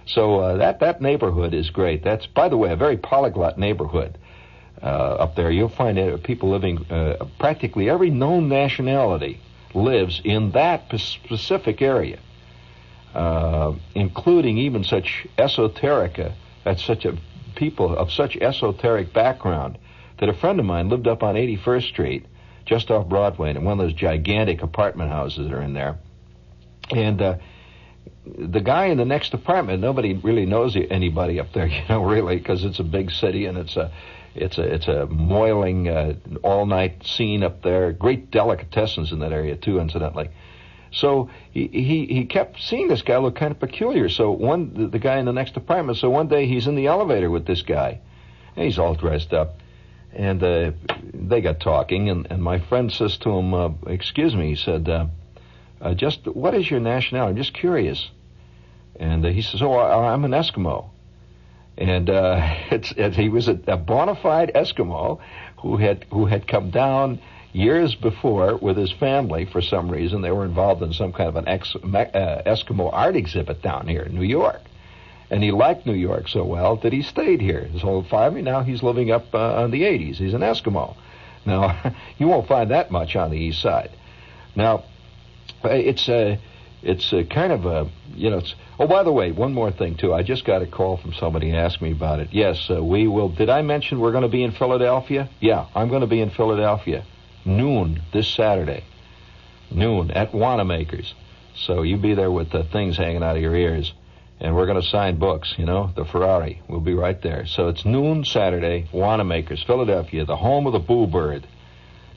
So 0.06 0.40
uh, 0.40 0.56
that 0.56 0.80
that 0.80 1.00
neighborhood 1.00 1.54
is 1.54 1.70
great. 1.70 2.02
That's, 2.02 2.26
by 2.26 2.48
the 2.48 2.56
way, 2.56 2.72
a 2.72 2.76
very 2.76 2.96
polyglot 2.96 3.58
neighborhood 3.58 4.18
uh, 4.82 4.86
up 4.86 5.36
there. 5.36 5.50
You'll 5.50 5.68
find 5.68 5.98
uh, 5.98 6.16
people 6.18 6.50
living 6.50 6.78
uh, 6.90 7.26
practically 7.38 7.90
every 7.90 8.10
known 8.10 8.48
nationality 8.48 9.40
lives 9.74 10.20
in 10.24 10.52
that 10.52 10.90
specific 10.98 11.82
area, 11.82 12.18
uh, 13.14 13.74
including 13.94 14.58
even 14.58 14.82
such 14.84 15.26
esoterica. 15.36 16.34
That's 16.64 16.84
such 16.84 17.04
a 17.04 17.18
people 17.54 17.96
of 17.96 18.12
such 18.12 18.36
esoteric 18.36 19.12
background 19.12 19.78
that 20.18 20.28
a 20.28 20.32
friend 20.32 20.58
of 20.58 20.66
mine 20.66 20.88
lived 20.88 21.06
up 21.06 21.22
on 21.22 21.34
81st 21.34 21.88
Street, 21.88 22.26
just 22.68 22.90
off 22.90 23.08
Broadway, 23.08 23.50
in 23.50 23.64
one 23.64 23.80
of 23.80 23.86
those 23.86 23.94
gigantic 23.94 24.62
apartment 24.62 25.10
houses 25.10 25.48
that 25.48 25.54
are 25.54 25.62
in 25.62 25.72
there, 25.72 25.98
and 26.90 27.20
uh, 27.20 27.36
the 28.26 28.60
guy 28.60 28.86
in 28.86 28.98
the 28.98 29.04
next 29.04 29.32
apartment, 29.32 29.80
nobody 29.80 30.14
really 30.14 30.44
knows 30.44 30.76
anybody 30.76 31.40
up 31.40 31.52
there, 31.52 31.66
you 31.66 31.82
know, 31.88 32.04
really, 32.04 32.36
because 32.36 32.64
it's 32.64 32.78
a 32.78 32.84
big 32.84 33.10
city 33.10 33.46
and 33.46 33.56
it's 33.56 33.76
a, 33.76 33.90
it's 34.34 34.58
a, 34.58 34.74
it's 34.74 34.86
a 34.86 35.06
moiling 35.06 35.88
uh, 35.88 36.14
all-night 36.42 37.04
scene 37.04 37.42
up 37.42 37.62
there. 37.62 37.92
Great 37.92 38.30
delicatessens 38.30 39.12
in 39.12 39.20
that 39.20 39.32
area 39.32 39.56
too, 39.56 39.80
incidentally. 39.80 40.30
So 40.90 41.30
he, 41.50 41.68
he 41.68 42.06
he 42.06 42.24
kept 42.24 42.60
seeing 42.60 42.88
this 42.88 43.02
guy 43.02 43.18
look 43.18 43.36
kind 43.36 43.52
of 43.52 43.60
peculiar. 43.60 44.08
So 44.08 44.30
one 44.30 44.72
the, 44.72 44.86
the 44.88 44.98
guy 44.98 45.18
in 45.18 45.26
the 45.26 45.32
next 45.32 45.56
apartment. 45.56 45.98
So 45.98 46.08
one 46.08 46.28
day 46.28 46.46
he's 46.46 46.66
in 46.66 46.76
the 46.76 46.86
elevator 46.86 47.30
with 47.30 47.46
this 47.46 47.60
guy, 47.60 48.00
and 48.56 48.64
he's 48.64 48.78
all 48.78 48.94
dressed 48.94 49.34
up, 49.34 49.58
and 50.18 50.42
uh, 50.42 50.72
they 51.14 51.40
got 51.40 51.60
talking. 51.60 52.10
And, 52.10 52.26
and 52.30 52.42
my 52.42 52.58
friend 52.58 52.92
says 52.92 53.16
to 53.18 53.30
him, 53.30 53.54
uh, 53.54 53.70
"Excuse 53.86 54.34
me," 54.34 54.48
he 54.50 54.56
said. 54.56 54.88
Uh, 54.88 55.06
uh, 55.80 55.94
just 55.94 56.26
what 56.26 56.54
is 56.54 56.68
your 56.68 56.80
nationality? 56.80 57.30
I'm 57.30 57.36
just 57.36 57.54
curious. 57.54 58.10
And 58.96 59.24
uh, 59.24 59.28
he 59.28 59.42
says, 59.42 59.62
"Oh, 59.62 59.72
I, 59.72 60.12
I'm 60.12 60.24
an 60.24 60.32
Eskimo." 60.32 60.90
And 61.76 62.10
uh, 62.10 62.38
it's, 62.70 62.92
it, 62.96 63.14
he 63.14 63.28
was 63.28 63.48
a, 63.48 63.58
a 63.68 63.76
bona 63.76 64.16
fide 64.16 64.52
Eskimo 64.54 65.20
who 65.58 65.76
had 65.76 66.04
who 66.10 66.26
had 66.26 66.48
come 66.48 66.70
down 66.70 67.20
years 67.52 67.94
before 67.94 68.56
with 68.56 68.76
his 68.76 68.92
family 68.92 69.44
for 69.46 69.62
some 69.62 69.88
reason. 69.90 70.20
They 70.22 70.32
were 70.32 70.44
involved 70.44 70.82
in 70.82 70.92
some 70.92 71.12
kind 71.12 71.28
of 71.28 71.36
an 71.36 71.48
ex, 71.48 71.74
uh, 71.76 72.42
Eskimo 72.44 72.90
art 72.92 73.16
exhibit 73.16 73.62
down 73.62 73.86
here 73.86 74.02
in 74.02 74.14
New 74.14 74.26
York. 74.26 74.60
And 75.30 75.42
he 75.42 75.50
liked 75.50 75.86
New 75.86 75.94
York 75.94 76.28
so 76.28 76.44
well 76.44 76.76
that 76.76 76.92
he 76.92 77.02
stayed 77.02 77.40
here 77.40 77.64
his 77.64 77.82
whole 77.82 78.02
family. 78.02 78.42
Now 78.42 78.62
he's 78.62 78.82
living 78.82 79.10
up 79.10 79.34
uh, 79.34 79.62
on 79.62 79.70
the 79.70 79.82
80s. 79.82 80.16
He's 80.16 80.34
an 80.34 80.40
Eskimo. 80.40 80.96
Now, 81.44 81.94
you 82.18 82.28
won't 82.28 82.48
find 82.48 82.70
that 82.70 82.90
much 82.90 83.16
on 83.16 83.30
the 83.30 83.36
east 83.36 83.60
side. 83.60 83.90
Now, 84.54 84.84
it's 85.64 86.08
a, 86.08 86.38
it's 86.82 87.12
a 87.12 87.24
kind 87.24 87.52
of 87.52 87.66
a, 87.66 87.90
you 88.14 88.30
know, 88.30 88.38
it's, 88.38 88.54
oh, 88.78 88.86
by 88.86 89.02
the 89.02 89.12
way, 89.12 89.32
one 89.32 89.52
more 89.52 89.70
thing, 89.70 89.96
too. 89.96 90.14
I 90.14 90.22
just 90.22 90.44
got 90.44 90.62
a 90.62 90.66
call 90.66 90.96
from 90.96 91.12
somebody 91.12 91.48
and 91.48 91.58
asked 91.58 91.82
me 91.82 91.92
about 91.92 92.20
it. 92.20 92.28
Yes, 92.32 92.70
uh, 92.70 92.82
we 92.82 93.06
will. 93.06 93.28
Did 93.28 93.50
I 93.50 93.62
mention 93.62 94.00
we're 94.00 94.12
going 94.12 94.22
to 94.22 94.28
be 94.28 94.42
in 94.42 94.52
Philadelphia? 94.52 95.28
Yeah, 95.40 95.66
I'm 95.74 95.88
going 95.88 96.02
to 96.02 96.06
be 96.06 96.20
in 96.20 96.30
Philadelphia. 96.30 97.04
Noon 97.44 98.02
this 98.12 98.28
Saturday. 98.28 98.84
Noon 99.70 100.10
at 100.10 100.34
Wanamaker's. 100.34 101.14
So 101.54 101.82
you 101.82 101.96
be 101.96 102.14
there 102.14 102.30
with 102.30 102.50
the 102.50 102.64
things 102.64 102.96
hanging 102.96 103.22
out 103.22 103.36
of 103.36 103.42
your 103.42 103.56
ears. 103.56 103.92
And 104.40 104.54
we're 104.54 104.66
going 104.66 104.80
to 104.80 104.88
sign 104.88 105.18
books, 105.18 105.54
you 105.58 105.66
know, 105.66 105.90
the 105.96 106.04
Ferrari. 106.04 106.62
We'll 106.68 106.80
be 106.80 106.94
right 106.94 107.20
there. 107.20 107.44
So 107.46 107.68
it's 107.68 107.84
noon 107.84 108.24
Saturday, 108.24 108.88
Wanamaker's, 108.92 109.62
Philadelphia, 109.64 110.24
the 110.24 110.36
home 110.36 110.66
of 110.66 110.72
the 110.72 110.78
Boo 110.78 111.06
Bird. 111.08 111.46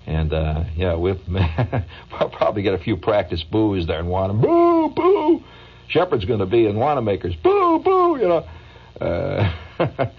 And 0.06 0.34
uh, 0.34 0.66
yeah, 0.76 0.96
we'll, 0.96 1.20
we'll 1.28 2.30
probably 2.30 2.62
get 2.62 2.74
a 2.74 2.80
few 2.80 2.98
practice 2.98 3.44
boos 3.44 3.88
there 3.88 4.04
want 4.04 4.32
them. 4.32 4.42
Boo, 4.42 4.90
boo. 4.90 5.44
Shepherd's 5.88 6.26
going 6.26 6.40
to 6.40 6.46
be 6.46 6.66
in 6.66 6.76
Wanamaker's. 6.76 7.36
Boo, 7.36 7.80
boo. 7.80 8.18
You 8.20 8.28
know. 8.28 8.48
Uh, 9.00 9.52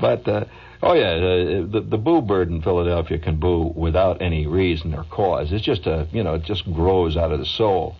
but 0.00 0.28
uh, 0.28 0.44
oh 0.82 0.94
yeah, 0.94 1.10
uh, 1.10 1.66
the 1.70 1.84
the 1.88 1.98
boo 1.98 2.22
bird 2.22 2.48
in 2.48 2.62
Philadelphia 2.62 3.18
can 3.18 3.38
boo 3.38 3.72
without 3.74 4.22
any 4.22 4.46
reason 4.46 4.94
or 4.94 5.04
cause. 5.04 5.52
It's 5.52 5.64
just 5.64 5.86
a 5.86 6.06
you 6.12 6.22
know 6.22 6.34
it 6.34 6.44
just 6.44 6.64
grows 6.72 7.16
out 7.16 7.32
of 7.32 7.38
the 7.38 7.46
soul. 7.46 7.96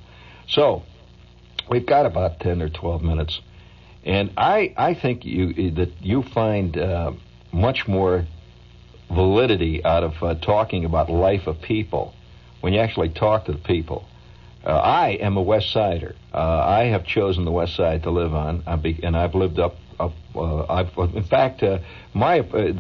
So 0.49 0.83
we've 1.71 1.87
got 1.87 2.05
about 2.05 2.41
ten 2.41 2.61
or 2.61 2.69
twelve 2.69 3.03
minutes, 3.03 3.41
and 4.05 4.33
I 4.37 4.75
I 4.77 4.95
think 4.95 5.25
you 5.25 5.71
that 5.73 5.93
you 6.03 6.23
find 6.23 6.77
uh, 6.77 7.13
much 7.53 7.87
more 7.89 8.27
validity 9.11 9.85
out 9.85 10.05
of 10.05 10.23
uh, 10.23 10.35
talking 10.35 10.85
about 10.85 11.09
life 11.09 11.47
of 11.47 11.61
people 11.63 12.13
when 12.61 12.73
you 12.73 12.81
actually 12.81 13.09
talk 13.09 13.47
to 13.47 13.53
the 13.53 13.59
people. 13.59 14.07
Uh, 14.65 14.77
I 14.77 15.11
am 15.13 15.37
a 15.37 15.43
West 15.43 15.73
Sider. 15.73 16.15
Uh, 16.35 16.39
I 16.39 16.85
have 16.87 17.07
chosen 17.07 17.45
the 17.45 17.51
West 17.51 17.75
Side 17.75 18.03
to 18.03 18.11
live 18.11 18.35
on, 18.35 18.63
and 18.67 19.17
I've 19.17 19.35
lived 19.35 19.59
up. 19.59 19.77
up 19.99 20.13
uh, 20.35 20.65
I've, 20.69 20.91
in 21.15 21.25
fact, 21.25 21.63
uh, 21.63 21.79
my 22.13 22.41
uh, 22.41 22.73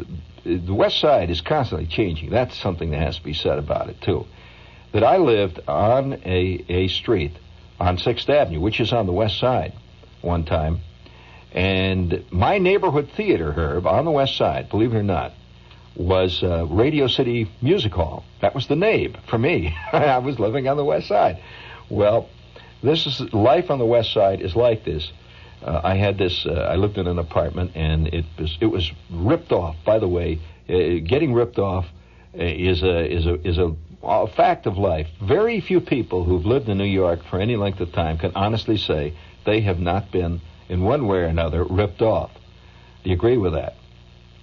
the 0.44 0.74
West 0.74 1.00
Side 1.00 1.30
is 1.30 1.40
constantly 1.40 1.86
changing. 1.86 2.30
That's 2.30 2.56
something 2.56 2.90
that 2.90 3.00
has 3.00 3.16
to 3.16 3.22
be 3.22 3.34
said 3.34 3.58
about 3.58 3.88
it 3.88 4.00
too. 4.00 4.26
That 4.92 5.04
I 5.04 5.18
lived 5.18 5.60
on 5.68 6.14
a 6.24 6.64
a 6.68 6.88
street 6.88 7.32
on 7.80 7.98
Sixth 7.98 8.28
Avenue, 8.28 8.60
which 8.60 8.78
is 8.78 8.92
on 8.92 9.06
the 9.06 9.12
West 9.12 9.38
Side, 9.38 9.72
one 10.20 10.44
time, 10.44 10.80
and 11.52 12.24
my 12.30 12.58
neighborhood 12.58 13.10
theater, 13.16 13.52
Herb, 13.52 13.86
on 13.86 14.04
the 14.04 14.10
West 14.10 14.36
Side, 14.36 14.68
believe 14.68 14.94
it 14.94 14.98
or 14.98 15.02
not, 15.02 15.32
was 15.96 16.42
uh, 16.42 16.66
Radio 16.66 17.08
City 17.08 17.50
Music 17.60 17.92
Hall. 17.92 18.24
That 18.40 18.54
was 18.54 18.68
the 18.68 18.76
name 18.76 19.16
for 19.28 19.38
me. 19.38 19.74
I 19.92 20.18
was 20.18 20.38
living 20.38 20.68
on 20.68 20.76
the 20.76 20.84
West 20.84 21.08
Side. 21.08 21.42
Well, 21.88 22.28
this 22.82 23.06
is 23.06 23.20
life 23.32 23.70
on 23.70 23.78
the 23.78 23.84
West 23.84 24.12
Side 24.12 24.40
is 24.40 24.54
like 24.54 24.84
this. 24.84 25.10
Uh, 25.62 25.80
I 25.82 25.96
had 25.96 26.16
this. 26.16 26.46
Uh, 26.46 26.52
I 26.52 26.76
lived 26.76 26.96
in 26.96 27.06
an 27.06 27.18
apartment, 27.18 27.72
and 27.74 28.06
it 28.08 28.24
was 28.38 28.56
it 28.60 28.66
was 28.66 28.90
ripped 29.10 29.52
off. 29.52 29.76
By 29.84 29.98
the 29.98 30.08
way, 30.08 30.40
uh, 30.68 31.04
getting 31.06 31.34
ripped 31.34 31.58
off 31.58 31.86
is 32.34 32.82
a 32.82 33.12
is 33.12 33.26
a 33.26 33.34
is 33.46 33.58
a, 33.58 33.74
a 34.02 34.26
fact 34.28 34.66
of 34.66 34.78
life. 34.78 35.08
Very 35.22 35.60
few 35.60 35.80
people 35.80 36.24
who've 36.24 36.46
lived 36.46 36.68
in 36.68 36.78
New 36.78 36.84
York 36.84 37.20
for 37.28 37.40
any 37.40 37.56
length 37.56 37.80
of 37.80 37.92
time 37.92 38.18
can 38.18 38.32
honestly 38.34 38.76
say 38.76 39.14
they 39.44 39.60
have 39.62 39.80
not 39.80 40.10
been 40.10 40.40
in 40.68 40.82
one 40.82 41.06
way 41.06 41.18
or 41.18 41.24
another 41.24 41.64
ripped 41.64 42.02
off. 42.02 42.30
Do 43.02 43.10
you 43.10 43.16
agree 43.16 43.36
with 43.36 43.54
that? 43.54 43.74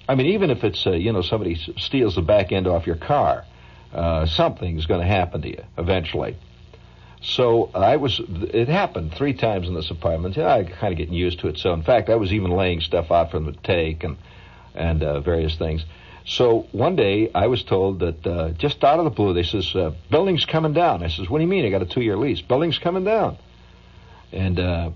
I 0.09 0.15
mean, 0.15 0.27
even 0.27 0.49
if 0.49 0.63
it's 0.63 0.85
uh, 0.85 0.91
you 0.91 1.13
know 1.13 1.21
somebody 1.21 1.55
steals 1.77 2.15
the 2.15 2.21
back 2.21 2.51
end 2.51 2.67
off 2.67 2.87
your 2.87 2.95
car, 2.95 3.45
uh, 3.93 4.25
something's 4.25 4.85
going 4.85 5.01
to 5.01 5.07
happen 5.07 5.41
to 5.41 5.49
you 5.49 5.63
eventually. 5.77 6.37
So 7.21 7.71
I 7.73 7.97
was. 7.97 8.21
It 8.29 8.67
happened 8.67 9.13
three 9.13 9.33
times 9.33 9.67
in 9.67 9.73
this 9.73 9.89
apartment. 9.89 10.37
Yeah, 10.37 10.53
I 10.53 10.63
kind 10.63 10.93
of 10.93 10.97
getting 10.97 11.15
used 11.15 11.39
to 11.39 11.47
it. 11.47 11.57
So 11.57 11.73
in 11.73 11.83
fact, 11.83 12.09
I 12.09 12.15
was 12.15 12.31
even 12.31 12.51
laying 12.51 12.79
stuff 12.79 13.11
out 13.11 13.31
for 13.31 13.39
them 13.39 13.53
to 13.53 13.59
take 13.61 14.03
and 14.03 14.17
and 14.75 15.03
uh, 15.03 15.19
various 15.21 15.55
things. 15.57 15.83
So 16.27 16.67
one 16.73 16.97
day 16.97 17.31
I 17.33 17.47
was 17.47 17.63
told 17.63 17.99
that 17.99 18.27
uh, 18.27 18.49
just 18.51 18.83
out 18.83 18.99
of 18.99 19.05
the 19.05 19.11
blue, 19.11 19.33
they 19.33 19.43
says 19.43 19.73
uh, 19.73 19.93
building's 20.11 20.43
coming 20.45 20.73
down. 20.73 21.01
I 21.01 21.07
says, 21.07 21.29
what 21.29 21.37
do 21.37 21.43
you 21.43 21.47
mean? 21.49 21.65
I 21.65 21.69
got 21.69 21.81
a 21.81 21.85
two-year 21.85 22.17
lease. 22.17 22.41
Building's 22.41 22.77
coming 22.77 23.05
down. 23.05 23.37
And 24.33 24.59
uh, 24.59 24.89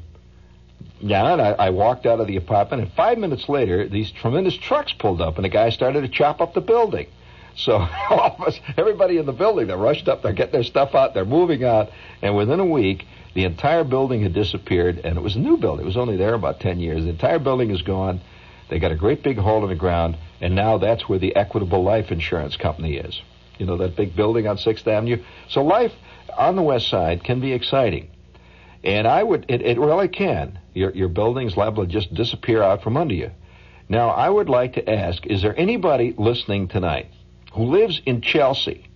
yeah, 1.00 1.32
and 1.32 1.42
I, 1.42 1.52
I 1.52 1.70
walked 1.70 2.06
out 2.06 2.20
of 2.20 2.28
the 2.28 2.36
apartment, 2.36 2.84
and 2.84 2.92
five 2.94 3.18
minutes 3.18 3.48
later, 3.48 3.88
these 3.88 4.12
tremendous 4.12 4.56
trucks 4.58 4.92
pulled 4.92 5.22
up, 5.22 5.38
and 5.38 5.46
the 5.46 5.50
guy 5.50 5.70
started 5.70 6.02
to 6.02 6.10
chop 6.10 6.42
up 6.42 6.54
the 6.54 6.62
building. 6.62 7.08
So 7.54 7.74
all 7.74 8.38
of 8.40 8.48
us, 8.48 8.58
everybody 8.78 9.18
in 9.18 9.26
the 9.26 9.34
building, 9.34 9.68
they 9.68 9.74
rushed 9.74 10.08
up, 10.08 10.24
they're 10.24 10.32
getting 10.32 10.54
their 10.54 10.64
stuff 10.64 10.96
out, 10.96 11.14
they're 11.14 11.26
moving 11.26 11.66
out, 11.66 11.90
and 12.22 12.34
within 12.34 12.62
a 12.62 12.66
week, 12.66 13.06
the 13.34 13.44
entire 13.44 13.84
building 13.84 14.24
had 14.24 14.34
disappeared, 14.34 15.00
and 15.04 15.18
it 15.18 15.22
was 15.22 15.36
a 15.36 15.40
new 15.40 15.58
building. 15.58 15.84
It 15.84 15.86
was 15.86 15.98
only 15.98 16.16
there 16.16 16.34
about 16.34 16.62
10 16.62 16.80
years. 16.80 17.04
The 17.04 17.10
entire 17.10 17.40
building 17.40 17.70
is 17.70 17.82
gone. 17.82 18.22
They 18.72 18.80
got 18.80 18.94
a 18.94 18.96
great 18.96 19.22
big 19.22 19.38
hole 19.38 19.64
in 19.64 19.70
the 19.70 19.76
ground, 19.76 20.18
and 20.40 20.56
now 20.56 20.78
that's 20.78 21.10
where 21.10 21.20
the 21.20 21.36
Equitable 21.36 21.84
Life 21.84 22.10
Insurance 22.10 22.56
Company 22.56 22.96
is. 22.96 23.22
You 23.58 23.66
know, 23.66 23.76
that 23.76 23.98
big 23.98 24.16
building 24.16 24.48
on 24.48 24.56
6th 24.56 24.88
Avenue? 24.88 25.22
So 25.50 25.62
life 25.62 25.92
on 26.38 26.56
the 26.56 26.62
west 26.62 26.88
side 26.88 27.22
can 27.22 27.42
be 27.42 27.52
exciting. 27.52 28.10
And 28.82 29.06
I 29.06 29.22
would, 29.22 29.46
it, 29.50 29.62
it 29.62 29.78
really 29.78 30.08
can. 30.08 30.58
Your, 30.74 30.92
your 30.92 31.10
building's 31.10 31.58
liable 31.58 31.86
to 31.86 31.92
just 31.92 32.14
disappear 32.14 32.64
out 32.64 32.82
from 32.82 32.96
under 32.96 33.14
you. 33.14 33.32
Now, 33.90 34.08
I 34.08 34.30
would 34.30 34.48
like 34.48 34.76
to 34.76 34.90
ask, 34.90 35.26
is 35.26 35.42
there 35.42 35.60
anybody 35.60 36.16
listening 36.18 36.70
tonight 36.70 37.08
who 37.52 37.66
lives 37.66 38.02
in 38.06 38.22
Chelsea? 38.22 38.88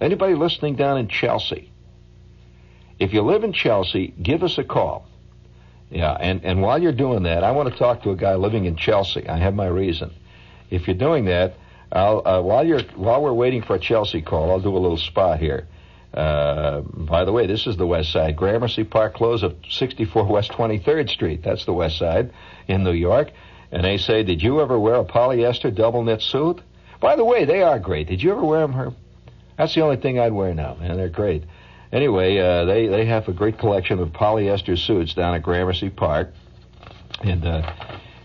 Anybody 0.00 0.36
listening 0.36 0.76
down 0.76 0.98
in 0.98 1.08
Chelsea? 1.08 1.72
If 3.00 3.12
you 3.12 3.22
live 3.22 3.42
in 3.42 3.52
Chelsea, 3.52 4.14
give 4.22 4.44
us 4.44 4.58
a 4.58 4.64
call. 4.64 5.08
Yeah, 5.94 6.10
and, 6.12 6.44
and 6.44 6.60
while 6.60 6.82
you're 6.82 6.92
doing 6.92 7.22
that, 7.22 7.44
I 7.44 7.52
want 7.52 7.72
to 7.72 7.78
talk 7.78 8.02
to 8.02 8.10
a 8.10 8.16
guy 8.16 8.34
living 8.34 8.64
in 8.64 8.74
Chelsea. 8.74 9.28
I 9.28 9.38
have 9.38 9.54
my 9.54 9.68
reason. 9.68 10.12
If 10.68 10.88
you're 10.88 10.96
doing 10.96 11.26
that, 11.26 11.54
I'll, 11.92 12.26
uh, 12.26 12.42
while 12.42 12.66
you're 12.66 12.82
while 12.96 13.22
we're 13.22 13.32
waiting 13.32 13.62
for 13.62 13.76
a 13.76 13.78
Chelsea 13.78 14.20
call, 14.20 14.50
I'll 14.50 14.60
do 14.60 14.76
a 14.76 14.78
little 14.78 14.96
spot 14.96 15.38
here. 15.38 15.68
Uh, 16.12 16.80
by 16.80 17.24
the 17.24 17.30
way, 17.30 17.46
this 17.46 17.68
is 17.68 17.76
the 17.76 17.86
West 17.86 18.10
Side. 18.10 18.34
Gramercy 18.34 18.82
Park 18.82 19.14
Clothes 19.14 19.44
of 19.44 19.54
64 19.70 20.26
West 20.26 20.50
23rd 20.50 21.08
Street. 21.10 21.44
That's 21.44 21.64
the 21.64 21.72
West 21.72 21.96
Side 21.96 22.32
in 22.66 22.82
New 22.82 22.92
York. 22.92 23.30
And 23.70 23.84
they 23.84 23.98
say, 23.98 24.24
did 24.24 24.42
you 24.42 24.60
ever 24.60 24.78
wear 24.78 24.96
a 24.96 25.04
polyester 25.04 25.72
double 25.72 26.02
knit 26.02 26.22
suit? 26.22 26.60
By 27.00 27.14
the 27.14 27.24
way, 27.24 27.44
they 27.44 27.62
are 27.62 27.78
great. 27.78 28.08
Did 28.08 28.20
you 28.20 28.32
ever 28.32 28.44
wear 28.44 28.60
them, 28.60 28.72
Herb? 28.72 28.94
That's 29.56 29.74
the 29.74 29.82
only 29.82 29.96
thing 29.96 30.18
I'd 30.18 30.32
wear 30.32 30.54
now, 30.54 30.74
man. 30.74 30.96
They're 30.96 31.08
great. 31.08 31.44
Anyway, 31.94 32.38
uh, 32.38 32.64
they 32.64 32.88
they 32.88 33.06
have 33.06 33.28
a 33.28 33.32
great 33.32 33.56
collection 33.56 34.00
of 34.00 34.08
polyester 34.08 34.76
suits 34.76 35.14
down 35.14 35.32
at 35.36 35.44
Gramercy 35.44 35.90
Park, 35.90 36.32
and 37.22 37.46
uh, 37.46 37.72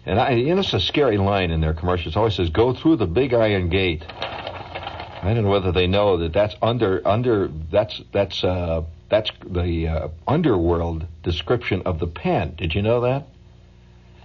and 0.08 0.20
I 0.20 0.32
you 0.32 0.56
know 0.56 0.62
it's 0.62 0.74
a 0.74 0.80
scary 0.80 1.20
line 1.20 1.52
in 1.52 1.62
their 1.62 1.76
commercials. 1.76 2.16
It 2.16 2.18
always 2.18 2.34
says 2.34 2.50
go 2.50 2.74
through 2.74 2.96
the 2.96 3.06
big 3.06 3.32
iron 3.32 3.70
gate. 3.70 4.04
I 4.10 5.34
don't 5.36 5.44
know 5.44 5.52
whether 5.52 5.72
they 5.72 5.86
know 5.86 6.18
that 6.18 6.34
that's 6.34 6.56
under 6.64 7.08
under 7.08 7.48
that's 7.72 8.02
that's 8.12 8.44
uh, 8.44 8.86
that's 9.08 9.30
the 9.46 9.88
uh, 9.88 10.08
underworld 10.28 11.06
description 11.22 11.84
of 11.86 12.00
the 12.00 12.08
pen. 12.08 12.56
Did 12.58 12.74
you 12.74 12.82
know 12.82 13.02
that? 13.02 13.28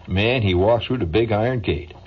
Man, 0.08 0.40
he 0.40 0.54
walks 0.54 0.86
through 0.86 0.98
the 0.98 1.06
big 1.06 1.32
iron 1.32 1.60
gate. 1.60 1.92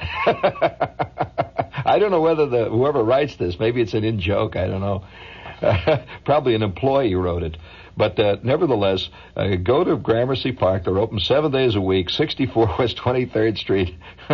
I 1.86 1.98
don't 2.00 2.10
know 2.10 2.22
whether 2.22 2.48
the 2.48 2.66
whoever 2.66 3.04
writes 3.04 3.36
this, 3.36 3.60
maybe 3.60 3.82
it's 3.82 3.94
an 3.94 4.04
in 4.04 4.20
joke. 4.20 4.56
I 4.56 4.66
don't 4.66 4.82
know. 4.82 5.04
probably 6.26 6.56
an 6.56 6.64
employee 6.64 7.16
wrote 7.16 7.44
it. 7.44 7.58
But 7.98 8.20
uh, 8.20 8.38
nevertheless, 8.44 9.10
uh, 9.36 9.56
go 9.56 9.84
to 9.84 9.98
Gramercy 9.98 10.52
Park. 10.52 10.86
They're 10.86 11.00
open 11.00 11.20
seven 11.20 11.52
days 11.52 11.76
a 11.76 11.82
week, 11.82 12.12
64 12.12 12.76
West 12.80 12.98
23rd 12.98 13.58
Street, 13.58 13.96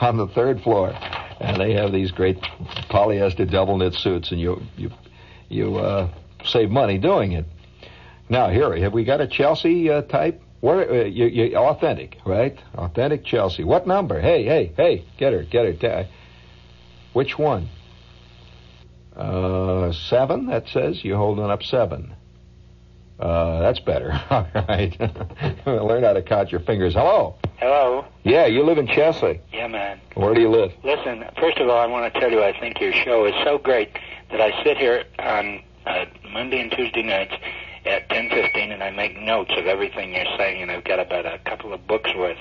on 0.00 0.16
the 0.16 0.28
third 0.34 0.62
floor, 0.62 0.94
and 1.40 1.60
they 1.60 1.74
have 1.74 1.92
these 1.92 2.10
great 2.10 2.40
polyester 2.90 3.48
double 3.48 3.76
knit 3.76 3.94
suits, 3.94 4.30
and 4.30 4.40
you 4.40 4.62
you 4.76 4.90
you 5.50 5.76
uh, 5.76 6.08
save 6.44 6.70
money 6.70 6.96
doing 6.96 7.32
it. 7.32 7.44
Now 8.30 8.48
here, 8.48 8.74
have 8.76 8.94
we 8.94 9.04
got 9.04 9.20
a 9.20 9.26
Chelsea 9.26 9.90
uh, 9.90 10.02
type? 10.02 10.42
Where 10.60 10.90
uh, 10.90 11.04
you, 11.04 11.26
you 11.26 11.56
authentic, 11.56 12.16
right? 12.24 12.58
Authentic 12.74 13.24
Chelsea. 13.24 13.64
What 13.64 13.86
number? 13.86 14.20
Hey, 14.20 14.44
hey, 14.44 14.72
hey! 14.76 15.04
Get 15.18 15.32
her, 15.32 15.42
get 15.44 15.80
her. 15.82 16.08
Which 17.12 17.38
one? 17.38 17.68
Uh, 19.18 19.92
seven. 19.92 20.46
That 20.46 20.68
says 20.68 21.04
you're 21.04 21.18
holding 21.18 21.44
up 21.44 21.62
seven. 21.62 22.14
Uh, 23.18 23.60
that's 23.60 23.80
better. 23.80 24.12
All 24.30 24.46
right. 24.54 24.96
Learn 25.66 26.04
how 26.04 26.12
to 26.12 26.22
count 26.22 26.52
your 26.52 26.60
fingers. 26.60 26.94
Hello. 26.94 27.34
Hello. 27.56 28.04
Yeah, 28.22 28.46
you 28.46 28.62
live 28.62 28.78
in 28.78 28.86
Chelsea. 28.86 29.40
Yeah, 29.52 29.66
man. 29.66 30.00
Where 30.14 30.34
do 30.34 30.40
you 30.40 30.48
live? 30.48 30.72
Listen, 30.84 31.24
first 31.40 31.58
of 31.58 31.68
all, 31.68 31.78
I 31.78 31.86
want 31.86 32.12
to 32.12 32.20
tell 32.20 32.30
you 32.30 32.42
I 32.44 32.58
think 32.58 32.80
your 32.80 32.92
show 32.92 33.24
is 33.24 33.34
so 33.44 33.58
great 33.58 33.90
that 34.30 34.40
I 34.40 34.62
sit 34.62 34.76
here 34.76 35.04
on 35.18 35.62
uh, 35.84 36.04
Monday 36.30 36.60
and 36.60 36.70
Tuesday 36.70 37.02
nights 37.02 37.34
at 37.84 38.08
10:15 38.10 38.72
and 38.72 38.82
I 38.84 38.90
make 38.90 39.18
notes 39.18 39.50
of 39.56 39.66
everything 39.66 40.14
you're 40.14 40.24
saying, 40.36 40.62
and 40.62 40.70
I've 40.70 40.84
got 40.84 41.00
about 41.00 41.26
a 41.26 41.38
couple 41.44 41.72
of 41.72 41.84
books 41.88 42.10
worth. 42.16 42.38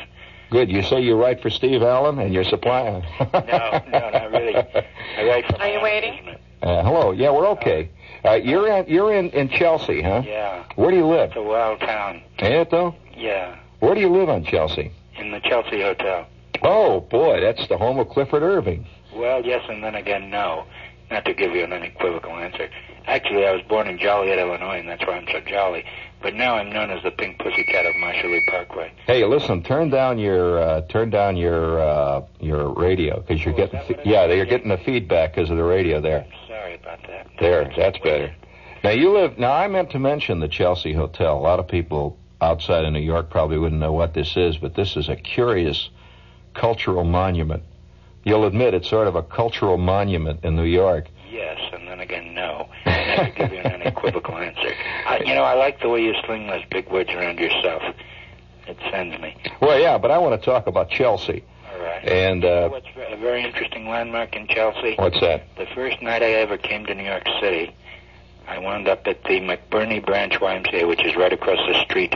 Good. 0.52 0.70
You 0.70 0.84
say 0.84 1.02
you 1.02 1.16
write 1.16 1.42
for 1.42 1.50
Steve 1.50 1.82
Allen 1.82 2.20
and 2.20 2.34
you're 2.34 2.44
supplying. 2.44 3.04
No, 3.34 3.82
no, 3.92 4.10
not 4.12 4.32
really. 4.32 4.56
I 4.56 5.24
write 5.28 5.46
for. 5.48 5.60
Are 5.60 5.68
you 5.68 5.82
waiting? 5.82 6.38
Uh, 6.62 6.84
hello. 6.84 7.12
Yeah, 7.12 7.32
we're 7.32 7.48
okay. 7.50 7.90
Uh, 8.26 8.34
you're 8.34 8.68
in 8.68 8.88
you're 8.88 9.14
in 9.14 9.30
in 9.30 9.50
Chelsea, 9.50 10.02
huh? 10.02 10.24
Yeah. 10.26 10.64
Where 10.76 10.90
do 10.92 10.98
you 10.98 11.06
live? 11.06 11.30
It's 11.30 11.38
a 11.38 11.42
wild 11.44 11.80
town. 11.80 12.22
Ain't 12.40 12.54
it 12.56 12.72
though? 12.72 12.96
Yeah. 13.16 13.58
Where 13.80 13.94
do 13.94 14.02
you 14.02 14.10
live 14.10 14.30
on 14.30 14.44
Chelsea? 14.44 14.92
In 15.18 15.32
the 15.32 15.40
Chelsea 15.42 15.82
Hotel. 15.82 16.28
Oh 16.64 17.02
boy, 17.02 17.42
that's 17.42 17.68
the 17.68 17.78
home 17.78 18.00
of 18.00 18.10
Clifford 18.10 18.42
Irving. 18.44 18.88
Well, 19.16 19.44
yes, 19.46 19.64
and 19.70 19.84
then 19.84 19.96
again, 19.96 20.30
no. 20.30 20.66
Not 21.10 21.24
to 21.26 21.34
give 21.34 21.54
you 21.54 21.64
an 21.64 21.72
unequivocal 21.72 22.32
answer. 22.36 22.70
Actually, 23.06 23.46
I 23.46 23.54
was 23.54 23.62
born 23.70 23.88
in 23.88 23.98
Joliet, 23.98 24.38
Illinois, 24.38 24.80
and 24.80 24.90
that's 24.90 25.02
why 25.08 25.14
I'm 25.14 25.26
so 25.32 25.40
jolly. 25.40 25.86
But 26.22 26.34
now 26.34 26.56
I'm 26.56 26.70
known 26.74 26.90
as 26.92 27.02
the 27.04 27.12
Pink 27.12 27.40
Pussycat 27.40 27.86
of 27.86 27.96
Marshall 27.96 28.38
Parkway. 28.50 28.92
Hey, 29.06 29.24
listen, 29.24 29.64
turn 29.64 29.90
down 29.90 30.20
your 30.20 30.60
uh, 30.60 30.82
turn 30.90 31.10
down 31.12 31.38
your 31.38 31.80
uh, 31.80 32.22
your 32.42 32.74
radio 32.74 33.22
because 33.22 33.46
you're 33.46 33.54
Oh, 33.54 33.58
getting 33.58 33.80
fe- 33.88 34.02
yeah, 34.04 34.26
you're 34.26 34.46
getting 34.46 34.68
the 34.70 34.78
feedback 34.80 35.36
because 35.36 35.50
of 35.50 35.56
the 35.56 35.64
radio 35.64 36.02
there. 36.02 36.26
About 36.88 37.06
that. 37.08 37.28
There, 37.42 37.70
that's 37.76 37.98
better. 38.00 38.34
Now 38.82 38.92
you 38.92 39.12
live. 39.12 39.38
Now 39.38 39.52
I 39.52 39.68
meant 39.68 39.92
to 39.92 40.00
mention 40.00 40.40
the 40.40 40.48
Chelsea 40.48 40.94
Hotel. 40.94 41.38
A 41.38 41.40
lot 41.40 41.60
of 41.60 41.68
people 41.68 42.18
outside 42.40 42.86
of 42.86 42.94
New 42.94 43.02
York 43.02 43.30
probably 43.30 43.58
wouldn't 43.58 43.82
know 43.82 43.92
what 43.92 44.14
this 44.14 44.38
is, 44.38 44.56
but 44.58 44.74
this 44.74 44.96
is 44.96 45.10
a 45.10 45.18
curious 45.18 45.90
cultural 46.54 47.04
monument. 47.04 47.64
You'll 48.24 48.46
admit 48.46 48.74
it's 48.74 48.90
sort 48.90 49.08
of 49.08 49.16
a 49.16 49.22
cultural 49.24 49.78
monument 49.78 50.46
in 50.46 50.56
New 50.56 50.64
York. 50.64 51.10
Yes, 51.30 51.60
and 51.74 51.90
then 51.90 52.00
again, 52.00 52.34
no. 52.34 52.70
Not 52.86 53.18
to 53.18 53.34
give 53.36 53.52
you 53.52 53.60
an 53.60 53.82
unequivocal 53.82 54.38
answer. 54.38 54.74
I, 55.06 55.20
you 55.26 55.36
know, 55.36 55.44
I 55.44 55.56
like 55.56 55.82
the 55.82 55.90
way 55.90 56.02
you 56.02 56.14
sling 56.26 56.48
those 56.48 56.64
big 56.72 56.90
words 56.90 57.10
around 57.10 57.38
yourself. 57.40 57.84
It 58.66 58.78
sends 58.92 59.20
me. 59.22 59.36
Well, 59.62 59.78
yeah, 59.78 59.98
but 59.98 60.10
I 60.12 60.20
want 60.20 60.42
to 60.42 60.46
talk 60.46 60.68
about 60.68 60.90
Chelsea. 60.90 61.44
Right. 61.88 62.06
And 62.06 62.46
uh, 62.46 62.70
what's 62.70 62.88
a 62.96 63.16
very 63.18 63.44
interesting 63.44 63.88
landmark 63.88 64.36
in 64.36 64.48
Chelsea? 64.48 64.96
what's 64.98 65.20
that? 65.22 65.44
The 65.58 65.68
first 65.74 66.02
night 66.02 66.22
I 66.22 66.32
ever 66.34 66.58
came 66.58 66.86
to 66.86 66.94
New 66.94 67.04
York 67.04 67.24
City, 67.42 67.76
I 68.48 68.60
wound 68.60 68.88
up 68.88 69.08
at 69.08 69.24
the 69.24 69.40
McBurney 69.40 70.06
Branch 70.06 70.34
YMCA, 70.34 70.88
which 70.88 71.04
is 71.06 71.16
right 71.16 71.32
across 71.32 71.60
the 71.68 71.82
street 71.84 72.14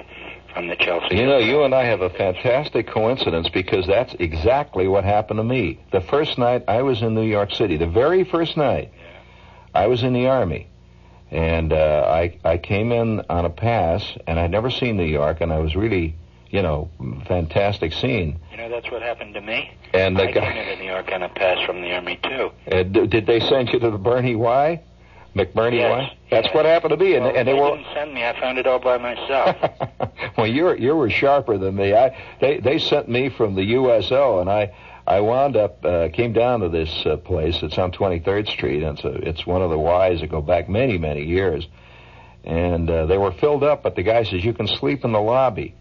from 0.53 0.67
the 0.67 0.75
Chelsea. 0.75 1.15
You 1.15 1.25
know, 1.25 1.38
you 1.38 1.63
and 1.63 1.73
I 1.73 1.86
have 1.86 2.01
a 2.01 2.10
fantastic 2.10 2.88
coincidence 2.88 3.49
because 3.49 3.88
that's 3.88 4.13
exactly 4.19 4.88
what 4.88 5.03
happened 5.03 5.39
to 5.39 5.43
me. 5.43 5.79
The 5.91 6.01
first 6.01 6.38
night 6.38 6.65
I 6.67 6.81
was 6.81 7.01
in 7.01 7.15
New 7.15 7.25
York 7.25 7.51
City, 7.51 7.77
the 7.77 7.88
very 7.88 8.23
first 8.23 8.57
night, 8.57 8.91
I 9.73 9.88
was 9.88 10.03
in 10.03 10.13
the 10.13 10.27
Army. 10.27 10.67
And 11.29 11.71
uh, 11.71 12.03
I, 12.10 12.38
I 12.43 12.57
came 12.57 12.91
in 12.91 13.21
on 13.29 13.45
a 13.45 13.49
pass, 13.49 14.03
and 14.27 14.38
I'd 14.38 14.51
never 14.51 14.69
seen 14.69 14.97
New 14.97 15.05
York, 15.05 15.39
and 15.39 15.53
I 15.53 15.60
was 15.60 15.77
really, 15.77 16.15
you 16.51 16.61
know, 16.61 16.89
fantastic 17.27 17.93
scene. 17.93 18.39
You 18.51 18.57
know, 18.57 18.69
that's 18.69 18.89
what 18.91 19.01
happened 19.01 19.33
to 19.35 19.41
me. 19.41 19.71
And 19.93 20.15
the 20.17 20.23
I 20.23 20.31
came 20.31 20.43
guy, 20.43 20.51
into 20.53 20.75
New 20.83 20.89
York 20.91 21.09
on 21.11 21.23
a 21.23 21.29
pass 21.29 21.65
from 21.65 21.81
the 21.81 21.91
Army, 21.93 22.19
too. 22.23 22.51
uh, 22.71 22.83
d- 22.83 23.07
did 23.07 23.25
they 23.25 23.39
send 23.39 23.69
you 23.69 23.79
to 23.79 23.89
the 23.89 23.97
McBurney 23.97 24.37
Y? 24.37 24.81
McBurney 25.35 25.77
Yes, 25.77 25.91
Y? 25.91 26.17
That's 26.29 26.47
yes. 26.47 26.53
what 26.55 26.65
happened 26.65 26.91
to 26.91 26.97
me, 26.97 27.15
and, 27.15 27.23
well, 27.23 27.35
and 27.37 27.47
they 27.47 27.53
were. 27.53 27.77
didn't 27.77 27.85
send 27.93 28.13
me. 28.13 28.25
I 28.25 28.37
found 28.39 28.57
it 28.57 28.67
all 28.67 28.79
by 28.79 28.97
myself. 28.97 29.55
well, 30.37 30.45
you 30.47 30.73
you 30.75 30.93
were 30.93 31.09
sharper 31.09 31.57
than 31.57 31.75
me. 31.77 31.93
I 31.95 32.17
they 32.41 32.59
they 32.59 32.79
sent 32.79 33.07
me 33.07 33.29
from 33.29 33.55
the 33.55 33.63
USO, 33.63 34.41
and 34.41 34.49
I 34.49 34.73
I 35.07 35.21
wound 35.21 35.55
up 35.55 35.85
uh, 35.85 36.09
came 36.09 36.33
down 36.33 36.59
to 36.59 36.67
this 36.69 37.05
uh, 37.05 37.15
place. 37.15 37.63
It's 37.63 37.77
on 37.77 37.93
23rd 37.93 38.49
Street, 38.49 38.83
and 38.83 38.97
it's 38.99 39.05
a, 39.05 39.13
it's 39.29 39.45
one 39.47 39.61
of 39.61 39.69
the 39.69 39.77
Ys 39.79 40.19
that 40.19 40.29
go 40.29 40.41
back 40.41 40.67
many 40.67 40.97
many 40.97 41.23
years, 41.23 41.65
and 42.43 42.89
uh, 42.89 43.05
they 43.05 43.17
were 43.17 43.31
filled 43.31 43.63
up. 43.63 43.83
But 43.83 43.95
the 43.95 44.03
guy 44.03 44.23
says 44.23 44.43
you 44.43 44.53
can 44.53 44.67
sleep 44.67 45.05
in 45.05 45.13
the 45.13 45.21
lobby. 45.21 45.75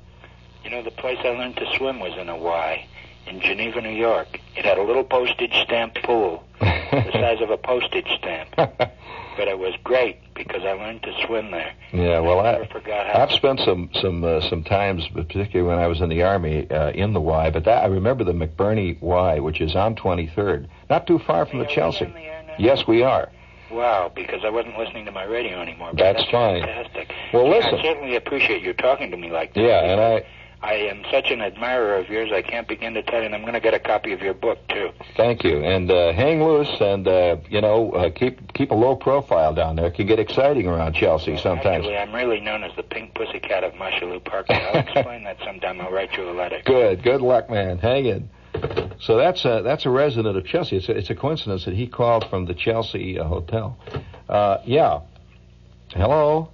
You 0.64 0.70
know, 0.70 0.82
the 0.82 0.90
place 0.90 1.18
I 1.24 1.28
learned 1.30 1.56
to 1.56 1.66
swim 1.76 2.00
was 2.00 2.12
in 2.18 2.28
a 2.28 2.36
Y, 2.36 2.86
in 3.26 3.40
Geneva, 3.40 3.80
New 3.80 3.88
York. 3.90 4.38
It 4.56 4.64
had 4.64 4.78
a 4.78 4.82
little 4.82 5.04
postage 5.04 5.52
stamp 5.64 5.94
pool, 6.04 6.44
the 6.60 7.10
size 7.12 7.40
of 7.40 7.50
a 7.50 7.56
postage 7.56 8.08
stamp. 8.18 8.54
But 9.36 9.46
it 9.48 9.58
was 9.58 9.72
great 9.84 10.18
because 10.34 10.62
I 10.64 10.72
learned 10.72 11.02
to 11.04 11.12
swim 11.24 11.50
there. 11.50 11.72
Yeah, 11.92 12.18
well, 12.20 12.40
I 12.40 12.48
I, 12.48 12.52
never 12.58 12.66
forgot 12.66 13.06
how. 13.06 13.22
I've 13.22 13.30
spent 13.30 13.60
some 13.60 13.88
some 14.02 14.22
uh, 14.22 14.40
some 14.50 14.64
times, 14.64 15.06
particularly 15.14 15.62
when 15.62 15.78
I 15.78 15.86
was 15.86 16.02
in 16.02 16.10
the 16.10 16.24
army, 16.24 16.68
uh, 16.70 16.90
in 16.90 17.14
the 17.14 17.20
Y. 17.20 17.48
But 17.50 17.64
that 17.64 17.84
I 17.84 17.86
remember 17.86 18.22
the 18.24 18.32
McBurney 18.32 19.00
Y, 19.00 19.38
which 19.38 19.62
is 19.62 19.74
on 19.76 19.94
23rd, 19.94 20.66
not 20.90 21.06
too 21.06 21.20
far 21.20 21.46
from 21.46 21.60
Are 21.60 21.64
the 21.64 21.70
Chelsea. 21.70 22.04
the? 22.06 22.62
Yes, 22.62 22.86
we 22.86 23.02
are. 23.02 23.30
Wow, 23.70 24.10
because 24.14 24.44
I 24.44 24.50
wasn't 24.50 24.76
listening 24.76 25.06
to 25.06 25.12
my 25.12 25.24
radio 25.24 25.60
anymore. 25.62 25.92
That's 25.94 26.18
that's 26.18 26.30
fine. 26.30 26.62
Fantastic. 26.62 27.14
Well, 27.32 27.44
Yeah, 27.46 27.50
listen. 27.50 27.74
I 27.76 27.82
certainly 27.82 28.16
appreciate 28.16 28.62
you 28.62 28.74
talking 28.74 29.10
to 29.12 29.16
me 29.16 29.30
like 29.30 29.54
that. 29.54 29.60
Yeah, 29.62 29.84
and 29.92 30.00
I 30.00 30.24
I 30.62 30.74
am 30.74 31.02
such 31.10 31.30
an 31.30 31.40
admirer 31.40 31.96
of 31.96 32.08
yours. 32.10 32.30
I 32.32 32.42
can't 32.42 32.68
begin 32.68 32.92
to 32.94 33.02
tell 33.02 33.20
you. 33.20 33.26
And 33.26 33.34
I'm 33.34 33.42
going 33.42 33.54
to 33.54 33.60
get 33.60 33.72
a 33.72 33.78
copy 33.78 34.12
of 34.12 34.20
your 34.20 34.34
book 34.34 34.58
too. 34.68 34.90
thank 35.16 35.42
you. 35.42 35.64
And 35.64 35.90
uh, 35.90 36.12
hang 36.12 36.42
loose, 36.44 36.70
and 36.80 37.08
uh, 37.08 37.36
you 37.48 37.60
know, 37.60 37.92
uh, 37.92 38.10
keep 38.10 38.52
keep 38.52 38.70
a 38.70 38.74
low 38.74 38.94
profile 38.94 39.54
down 39.54 39.76
there. 39.76 39.86
It 39.86 39.94
can 39.94 40.06
get 40.06 40.18
exciting 40.18 40.66
around 40.66 40.94
Chelsea 40.94 41.36
sometimes. 41.38 41.86
Actually, 41.86 41.96
I'm 41.96 42.14
really 42.14 42.40
known 42.40 42.62
as 42.62 42.72
the 42.76 42.82
Pink 42.82 43.14
Pussycat 43.14 43.64
of 43.64 43.72
Marshallou 43.74 44.22
Park. 44.24 44.46
I'll 44.50 44.80
explain 44.80 45.24
that 45.24 45.38
sometime. 45.44 45.80
I'll 45.80 45.90
write 45.90 46.12
you 46.16 46.28
a 46.28 46.32
letter. 46.32 46.60
Good, 46.64 47.02
good 47.02 47.22
luck, 47.22 47.48
man. 47.48 47.78
Hang 47.78 48.06
in. 48.06 48.28
So 49.00 49.16
that's 49.16 49.44
a, 49.44 49.62
that's 49.64 49.86
a 49.86 49.90
resident 49.90 50.36
of 50.36 50.44
Chelsea. 50.44 50.76
It's 50.76 50.88
a, 50.88 50.92
it's 50.96 51.08
a 51.08 51.14
coincidence 51.14 51.64
that 51.64 51.74
he 51.74 51.86
called 51.86 52.28
from 52.28 52.44
the 52.44 52.54
Chelsea 52.54 53.18
uh, 53.18 53.24
hotel. 53.24 53.78
Uh, 54.28 54.58
yeah. 54.64 55.00
Hello. 55.90 56.50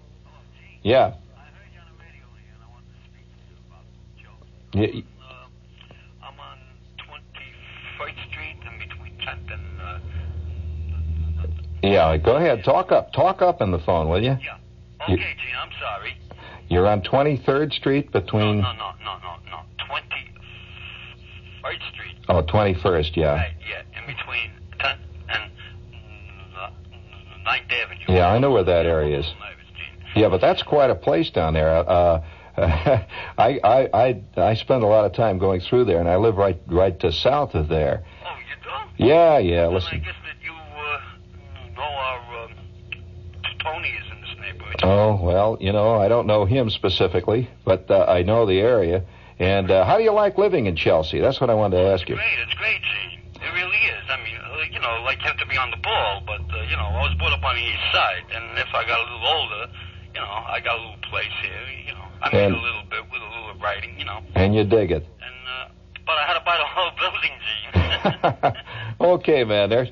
Yeah. 0.82 1.14
Y- 4.76 4.90
y- 4.94 5.02
Uh, 5.22 5.46
I'm 6.22 6.38
on 6.38 6.58
21st 6.98 8.18
Street 8.30 8.56
in 8.70 8.78
between 8.78 9.16
10th 9.18 9.50
and. 9.52 9.80
Uh, 9.80 9.98
Yeah. 11.82 12.16
Go 12.18 12.36
ahead. 12.36 12.62
Talk 12.64 12.90
up. 12.92 13.12
Talk 13.12 13.42
up 13.42 13.60
in 13.62 13.70
the 13.70 13.78
phone, 13.78 14.08
will 14.08 14.22
you? 14.22 14.36
yeah. 14.42 14.56
You- 15.08 15.14
Okay, 15.14 15.22
Gene, 15.22 15.56
I'm 15.62 15.70
sorry. 15.80 16.16
You're 16.68 16.86
on 16.88 17.00
23rd 17.02 17.72
Street 17.72 18.10
between. 18.12 18.60
no, 18.60 18.72
no, 18.72 18.90
no, 19.04 19.16
no, 19.22 19.36
no. 19.50 19.60
21st 19.78 21.82
Street. 21.92 22.16
Oh, 22.28 22.42
21st. 22.42 23.16
Yeah. 23.16 23.34
Right, 23.34 23.52
yeah. 23.68 23.82
In 24.00 24.06
between 24.06 24.50
10th 24.78 24.98
and 25.28 25.50
uh, 26.58 26.70
9th 27.46 27.72
Avenue. 27.72 28.04
Yeah, 28.08 28.28
I 28.28 28.38
know 28.38 28.50
where 28.50 28.64
that 28.64 28.84
area 28.86 29.18
is. 29.20 29.26
I'm 29.26 29.32
a 29.32 29.34
little 29.40 29.50
nervous, 29.50 29.66
Gene. 30.14 30.22
Yeah, 30.22 30.28
but 30.28 30.40
that's 30.40 30.62
quite 30.62 30.90
a 30.90 30.94
place 30.96 31.30
down 31.30 31.54
there. 31.54 31.70
Uh, 31.88 32.20
I, 32.58 33.06
I 33.38 33.88
I 33.92 34.22
I 34.36 34.54
spend 34.54 34.82
a 34.82 34.86
lot 34.86 35.04
of 35.04 35.12
time 35.12 35.38
going 35.38 35.60
through 35.60 35.84
there, 35.84 36.00
and 36.00 36.08
I 36.08 36.16
live 36.16 36.36
right 36.36 36.58
right 36.66 36.98
to 37.00 37.12
south 37.12 37.54
of 37.54 37.68
there. 37.68 38.04
Oh, 38.24 38.36
you 38.38 38.96
do? 38.96 39.04
Yeah, 39.04 39.38
yeah. 39.38 39.66
Well, 39.66 39.82
I 39.90 39.96
guess 39.96 40.14
that 40.24 40.36
you 40.42 40.52
uh, 40.52 41.74
know 41.74 41.82
our 41.82 42.44
um, 42.44 42.52
Tony 43.62 43.90
is 43.90 44.04
in 44.10 44.20
this 44.22 44.36
neighborhood. 44.40 44.80
Oh 44.82 45.22
well, 45.22 45.58
you 45.60 45.72
know 45.72 45.96
I 45.96 46.08
don't 46.08 46.26
know 46.26 46.46
him 46.46 46.70
specifically, 46.70 47.50
but 47.64 47.90
uh, 47.90 48.06
I 48.08 48.22
know 48.22 48.46
the 48.46 48.60
area. 48.60 49.04
And 49.38 49.70
uh, 49.70 49.84
how 49.84 49.98
do 49.98 50.02
you 50.02 50.12
like 50.12 50.38
living 50.38 50.64
in 50.64 50.76
Chelsea? 50.76 51.20
That's 51.20 51.40
what 51.40 51.50
I 51.50 51.54
wanted 51.54 51.76
to 51.76 51.92
ask 51.92 52.08
you. 52.08 52.14
Great, 52.14 52.38
it's 52.40 52.54
great, 52.54 52.80
Gene. 52.80 53.20
It 53.36 53.52
really 53.52 53.76
is. 53.76 54.04
I 54.08 54.16
mean, 54.24 54.36
uh, 54.40 54.64
you 54.72 54.80
know, 54.80 55.02
like 55.04 55.20
you 55.20 55.28
have 55.28 55.36
to 55.36 55.46
be 55.46 55.58
on 55.58 55.70
the 55.70 55.76
ball, 55.76 56.22
but 56.26 56.40
uh, 56.40 56.62
you 56.64 56.76
know, 56.76 56.88
I 56.88 57.02
was 57.04 57.14
brought 57.18 57.36
up 57.36 57.44
on 57.44 57.54
the 57.54 57.60
east 57.60 57.84
side, 57.92 58.24
and 58.32 58.58
if 58.58 58.72
I 58.72 58.86
got 58.86 58.98
a 58.98 59.02
little 59.02 59.26
older, 59.28 59.72
you 60.14 60.20
know, 60.20 60.26
I 60.26 60.60
got 60.64 60.78
a 60.78 60.80
little 60.80 61.04
place 61.10 61.36
here. 61.42 61.68
You 61.84 61.92
know, 61.92 61.95
I 62.22 62.30
made 62.32 62.44
And- 62.44 62.54
a 62.54 62.60
little 62.60 62.82
bit 62.90 63.02
with 63.12 63.20
a 63.22 63.24
little 63.24 63.60
writing, 63.62 63.98
you 63.98 64.04
know, 64.04 64.20
And 64.34 64.54
you 64.54 64.64
dig 64.64 64.90
it. 64.90 65.04
and 65.20 65.48
uh, 65.48 65.68
but 66.06 66.12
I 66.18 66.22
had 66.26 66.34
to 66.34 66.44
buy 66.44 66.56
the 66.56 66.64
whole 66.66 66.90
building, 67.00 68.52
Gene. 68.52 68.52
okay, 69.00 69.44
man. 69.44 69.70
There's 69.70 69.88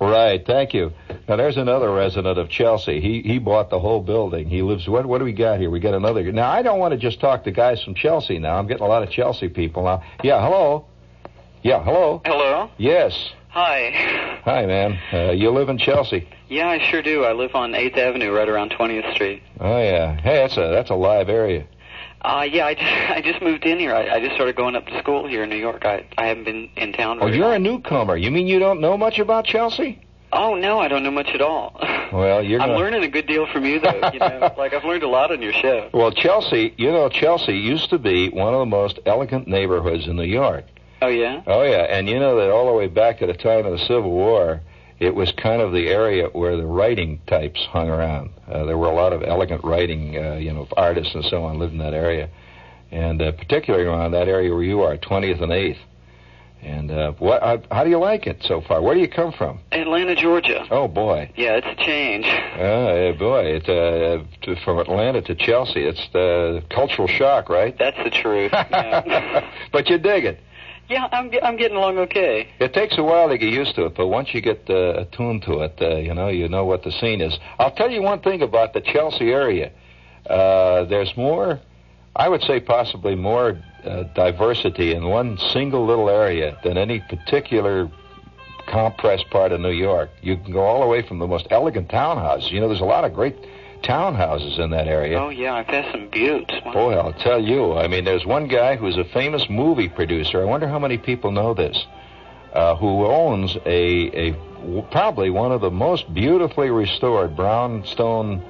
right. 0.00 0.44
Thank 0.46 0.74
you. 0.74 0.92
Now 1.28 1.36
there's 1.36 1.56
another 1.56 1.90
resident 1.92 2.38
of 2.38 2.48
Chelsea. 2.50 3.00
He 3.00 3.22
he 3.22 3.38
bought 3.38 3.70
the 3.70 3.78
whole 3.78 4.00
building. 4.00 4.48
He 4.48 4.62
lives. 4.62 4.88
What 4.88 5.06
what 5.06 5.18
do 5.18 5.24
we 5.24 5.32
got 5.32 5.58
here? 5.60 5.70
We 5.70 5.80
got 5.80 5.94
another. 5.94 6.30
Now 6.32 6.50
I 6.50 6.62
don't 6.62 6.78
want 6.78 6.92
to 6.92 6.98
just 6.98 7.20
talk 7.20 7.44
to 7.44 7.50
guys 7.50 7.82
from 7.82 7.94
Chelsea. 7.94 8.38
Now 8.38 8.56
I'm 8.56 8.66
getting 8.66 8.82
a 8.84 8.88
lot 8.88 9.02
of 9.02 9.10
Chelsea 9.10 9.48
people 9.48 9.84
now. 9.84 10.02
Yeah. 10.22 10.40
Hello. 10.42 10.86
Yeah. 11.62 11.82
Hello. 11.82 12.20
Hello. 12.26 12.70
Yes. 12.76 13.12
Hi. 13.54 14.40
Hi, 14.44 14.66
man. 14.66 14.98
Uh, 15.12 15.30
you 15.30 15.48
live 15.50 15.68
in 15.68 15.78
Chelsea. 15.78 16.28
Yeah, 16.48 16.66
I 16.66 16.80
sure 16.90 17.02
do. 17.02 17.22
I 17.22 17.34
live 17.34 17.54
on 17.54 17.70
8th 17.70 17.96
Avenue, 17.96 18.32
right 18.32 18.48
around 18.48 18.72
20th 18.72 19.14
Street. 19.14 19.44
Oh 19.60 19.78
yeah. 19.78 20.20
Hey, 20.20 20.38
that's 20.38 20.56
a 20.56 20.72
that's 20.72 20.90
a 20.90 20.96
live 20.96 21.28
area. 21.28 21.64
Uh, 22.22 22.48
yeah, 22.50 22.66
I 22.66 22.74
just, 22.74 22.86
I 23.10 23.20
just 23.22 23.40
moved 23.40 23.64
in 23.64 23.78
here. 23.78 23.94
I, 23.94 24.16
I 24.16 24.18
just 24.20 24.34
started 24.34 24.56
going 24.56 24.74
up 24.74 24.86
to 24.86 24.98
school 24.98 25.28
here 25.28 25.44
in 25.44 25.50
New 25.50 25.56
York. 25.56 25.84
I, 25.84 26.04
I 26.18 26.26
haven't 26.26 26.42
been 26.42 26.68
in 26.76 26.94
town. 26.94 27.18
Oh, 27.20 27.28
you're 27.28 27.54
a 27.54 27.58
newcomer. 27.60 28.16
You 28.16 28.32
mean 28.32 28.48
you 28.48 28.58
don't 28.58 28.80
know 28.80 28.98
much 28.98 29.20
about 29.20 29.44
Chelsea? 29.44 30.02
Oh, 30.32 30.56
no, 30.56 30.80
I 30.80 30.88
don't 30.88 31.04
know 31.04 31.12
much 31.12 31.28
at 31.28 31.40
all. 31.40 31.80
Well, 32.12 32.44
you're 32.44 32.60
I'm 32.60 32.70
learning 32.70 33.02
a 33.02 33.08
good 33.08 33.26
deal 33.26 33.44
from 33.52 33.64
you, 33.64 33.80
though. 33.80 34.10
You 34.12 34.20
know, 34.20 34.54
like 34.58 34.72
I've 34.72 34.84
learned 34.84 35.02
a 35.02 35.08
lot 35.08 35.32
on 35.32 35.42
your 35.42 35.52
show. 35.52 35.90
Well, 35.92 36.12
Chelsea, 36.12 36.72
you 36.76 36.92
know, 36.92 37.08
Chelsea 37.08 37.54
used 37.54 37.90
to 37.90 37.98
be 37.98 38.28
one 38.28 38.54
of 38.54 38.60
the 38.60 38.66
most 38.66 39.00
elegant 39.04 39.48
neighborhoods 39.48 40.06
in 40.06 40.14
New 40.14 40.22
York. 40.22 40.64
Oh, 41.04 41.08
yeah? 41.08 41.42
Oh 41.46 41.62
yeah, 41.62 41.82
and 41.82 42.08
you 42.08 42.18
know 42.18 42.36
that 42.36 42.50
all 42.50 42.66
the 42.66 42.72
way 42.72 42.86
back 42.86 43.18
to 43.18 43.26
the 43.26 43.34
time 43.34 43.66
of 43.66 43.72
the 43.72 43.78
Civil 43.86 44.10
War, 44.10 44.60
it 44.98 45.14
was 45.14 45.30
kind 45.32 45.60
of 45.60 45.72
the 45.72 45.88
area 45.88 46.28
where 46.28 46.56
the 46.56 46.64
writing 46.64 47.20
types 47.26 47.60
hung 47.70 47.88
around. 47.90 48.30
Uh, 48.48 48.64
there 48.64 48.78
were 48.78 48.86
a 48.86 48.94
lot 48.94 49.12
of 49.12 49.22
elegant 49.22 49.62
writing, 49.64 50.16
uh, 50.16 50.34
you 50.36 50.52
know, 50.52 50.66
artists 50.76 51.14
and 51.14 51.24
so 51.26 51.44
on 51.44 51.58
lived 51.58 51.72
in 51.72 51.78
that 51.80 51.92
area, 51.94 52.30
and 52.90 53.20
uh, 53.20 53.32
particularly 53.32 53.84
around 53.84 54.12
that 54.12 54.28
area 54.28 54.50
where 54.52 54.62
you 54.62 54.80
are, 54.82 54.96
20th 54.96 55.42
and 55.42 55.52
8th. 55.52 55.78
And 56.62 56.90
uh, 56.90 57.12
what? 57.18 57.42
How, 57.42 57.60
how 57.70 57.84
do 57.84 57.90
you 57.90 57.98
like 57.98 58.26
it 58.26 58.42
so 58.42 58.62
far? 58.62 58.80
Where 58.80 58.94
do 58.94 59.00
you 59.02 59.08
come 59.08 59.32
from? 59.32 59.60
Atlanta, 59.72 60.14
Georgia. 60.16 60.66
Oh 60.70 60.88
boy, 60.88 61.30
Yeah, 61.36 61.60
it's 61.60 61.66
a 61.66 61.84
change. 61.84 62.24
oh 62.24 63.12
boy, 63.18 63.44
it's 63.44 63.68
uh, 63.68 64.24
to, 64.46 64.56
from 64.64 64.78
Atlanta 64.78 65.20
to 65.20 65.34
Chelsea. 65.34 65.80
It's 65.84 66.08
the 66.14 66.64
cultural 66.70 67.06
shock, 67.06 67.50
right? 67.50 67.76
That's 67.78 67.98
the 68.02 68.08
truth. 68.08 68.50
Yeah, 68.54 69.50
but 69.72 69.90
you 69.90 69.98
dig 69.98 70.24
it. 70.24 70.40
Yeah 70.88 71.08
I'm, 71.12 71.30
I'm 71.42 71.56
getting 71.56 71.76
along 71.76 71.98
okay. 71.98 72.48
It 72.60 72.72
takes 72.72 72.98
a 72.98 73.02
while 73.02 73.28
to 73.28 73.38
get 73.38 73.52
used 73.52 73.74
to 73.76 73.86
it, 73.86 73.94
but 73.94 74.08
once 74.08 74.34
you 74.34 74.40
get 74.40 74.68
uh, 74.68 75.02
attuned 75.02 75.42
to 75.42 75.60
it, 75.60 75.78
uh, 75.80 75.96
you 75.96 76.14
know, 76.14 76.28
you 76.28 76.48
know 76.48 76.64
what 76.64 76.82
the 76.82 76.92
scene 76.92 77.20
is. 77.20 77.38
I'll 77.58 77.74
tell 77.74 77.90
you 77.90 78.02
one 78.02 78.20
thing 78.20 78.42
about 78.42 78.72
the 78.72 78.80
Chelsea 78.80 79.32
area. 79.32 79.72
Uh, 80.28 80.84
there's 80.84 81.16
more, 81.16 81.60
I 82.16 82.28
would 82.28 82.42
say 82.42 82.60
possibly 82.60 83.14
more 83.14 83.60
uh, 83.84 84.04
diversity 84.14 84.92
in 84.92 85.06
one 85.06 85.38
single 85.52 85.84
little 85.86 86.08
area 86.08 86.58
than 86.64 86.78
any 86.78 87.00
particular 87.00 87.90
compressed 88.66 89.28
part 89.30 89.52
of 89.52 89.60
New 89.60 89.70
York. 89.70 90.10
You 90.22 90.36
can 90.36 90.52
go 90.52 90.62
all 90.62 90.80
the 90.80 90.86
way 90.86 91.02
from 91.02 91.18
the 91.18 91.26
most 91.26 91.46
elegant 91.50 91.88
townhouses. 91.88 92.50
You 92.50 92.60
know, 92.60 92.68
there's 92.68 92.80
a 92.80 92.84
lot 92.84 93.04
of 93.04 93.12
great 93.12 93.36
townhouses 93.84 94.58
in 94.58 94.70
that 94.70 94.88
area. 94.88 95.18
Oh, 95.18 95.28
yeah, 95.28 95.54
I've 95.54 95.66
had 95.66 95.90
some 95.92 96.08
buttes. 96.08 96.52
Wow. 96.64 96.72
Boy, 96.72 96.94
I'll 96.94 97.12
tell 97.12 97.40
you. 97.42 97.74
I 97.74 97.86
mean, 97.86 98.04
there's 98.04 98.26
one 98.26 98.48
guy 98.48 98.76
who's 98.76 98.96
a 98.96 99.04
famous 99.04 99.46
movie 99.48 99.88
producer. 99.88 100.40
I 100.40 100.44
wonder 100.44 100.66
how 100.66 100.78
many 100.78 100.98
people 100.98 101.30
know 101.30 101.54
this. 101.54 101.76
Uh, 102.52 102.76
who 102.76 103.04
owns 103.06 103.56
a, 103.66 104.30
a 104.30 104.32
probably 104.92 105.28
one 105.28 105.52
of 105.52 105.60
the 105.60 105.70
most 105.70 106.12
beautifully 106.14 106.70
restored 106.70 107.34
brownstone 107.34 108.40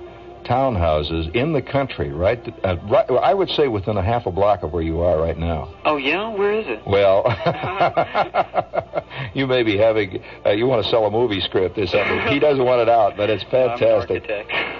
townhouses 0.44 1.34
in 1.34 1.52
the 1.52 1.62
country. 1.62 2.10
Right, 2.10 2.38
uh, 2.64 2.76
right. 2.84 3.10
I 3.10 3.34
would 3.34 3.48
say 3.50 3.68
within 3.68 3.96
a 3.96 4.02
half 4.02 4.26
a 4.26 4.30
block 4.30 4.62
of 4.62 4.72
where 4.72 4.82
you 4.82 5.00
are 5.00 5.18
right 5.18 5.38
now. 5.38 5.74
Oh, 5.84 5.96
yeah? 5.96 6.28
Where 6.28 6.52
is 6.52 6.66
it? 6.66 6.86
Well, 6.86 7.24
you 9.34 9.46
may 9.46 9.62
be 9.62 9.76
having. 9.76 10.22
Uh, 10.44 10.50
you 10.50 10.66
want 10.66 10.82
to 10.84 10.90
sell 10.90 11.04
a 11.06 11.10
movie 11.10 11.40
script 11.40 11.76
or 11.78 11.86
something. 11.86 12.20
he 12.32 12.38
doesn't 12.38 12.64
want 12.64 12.80
it 12.80 12.88
out, 12.88 13.16
but 13.16 13.28
it's 13.30 13.44
fantastic. 13.44 14.24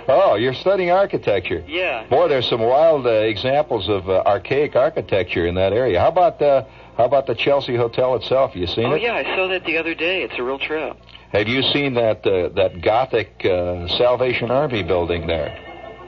Oh, 0.09 0.35
you're 0.37 0.55
studying 0.55 0.91
architecture. 0.91 1.65
Yeah. 1.67 2.07
Boy, 2.09 2.29
there's 2.29 2.49
some 2.49 2.61
wild 2.61 3.07
uh, 3.07 3.11
examples 3.11 3.89
of 3.89 4.09
uh, 4.09 4.23
archaic 4.27 4.77
architecture 4.77 5.47
in 5.47 5.55
that 5.57 5.73
area. 5.73 6.01
How 6.01 6.09
about 6.09 6.41
uh, 6.43 6.65
how 6.97 7.05
about 7.05 7.27
the 7.27 7.35
Chelsea 7.35 7.75
Hotel 7.77 8.15
itself? 8.17 8.55
You 8.55 8.67
seen 8.67 8.87
Oh, 8.87 8.93
it? 8.93 9.01
Oh 9.01 9.05
yeah, 9.05 9.15
I 9.15 9.25
saw 9.37 9.49
that 9.49 9.65
the 9.65 9.77
other 9.79 9.95
day. 9.95 10.23
It's 10.23 10.35
a 10.39 10.43
real 10.43 10.59
trip. 10.59 10.97
Have 11.33 11.49
you 11.49 11.63
seen 11.63 11.95
that 11.95 12.25
uh, 12.27 12.51
that 12.51 12.81
Gothic 12.83 13.45
uh, 13.45 13.89
Salvation 13.97 14.51
Army 14.51 14.83
building 14.83 15.27
there? 15.27 15.59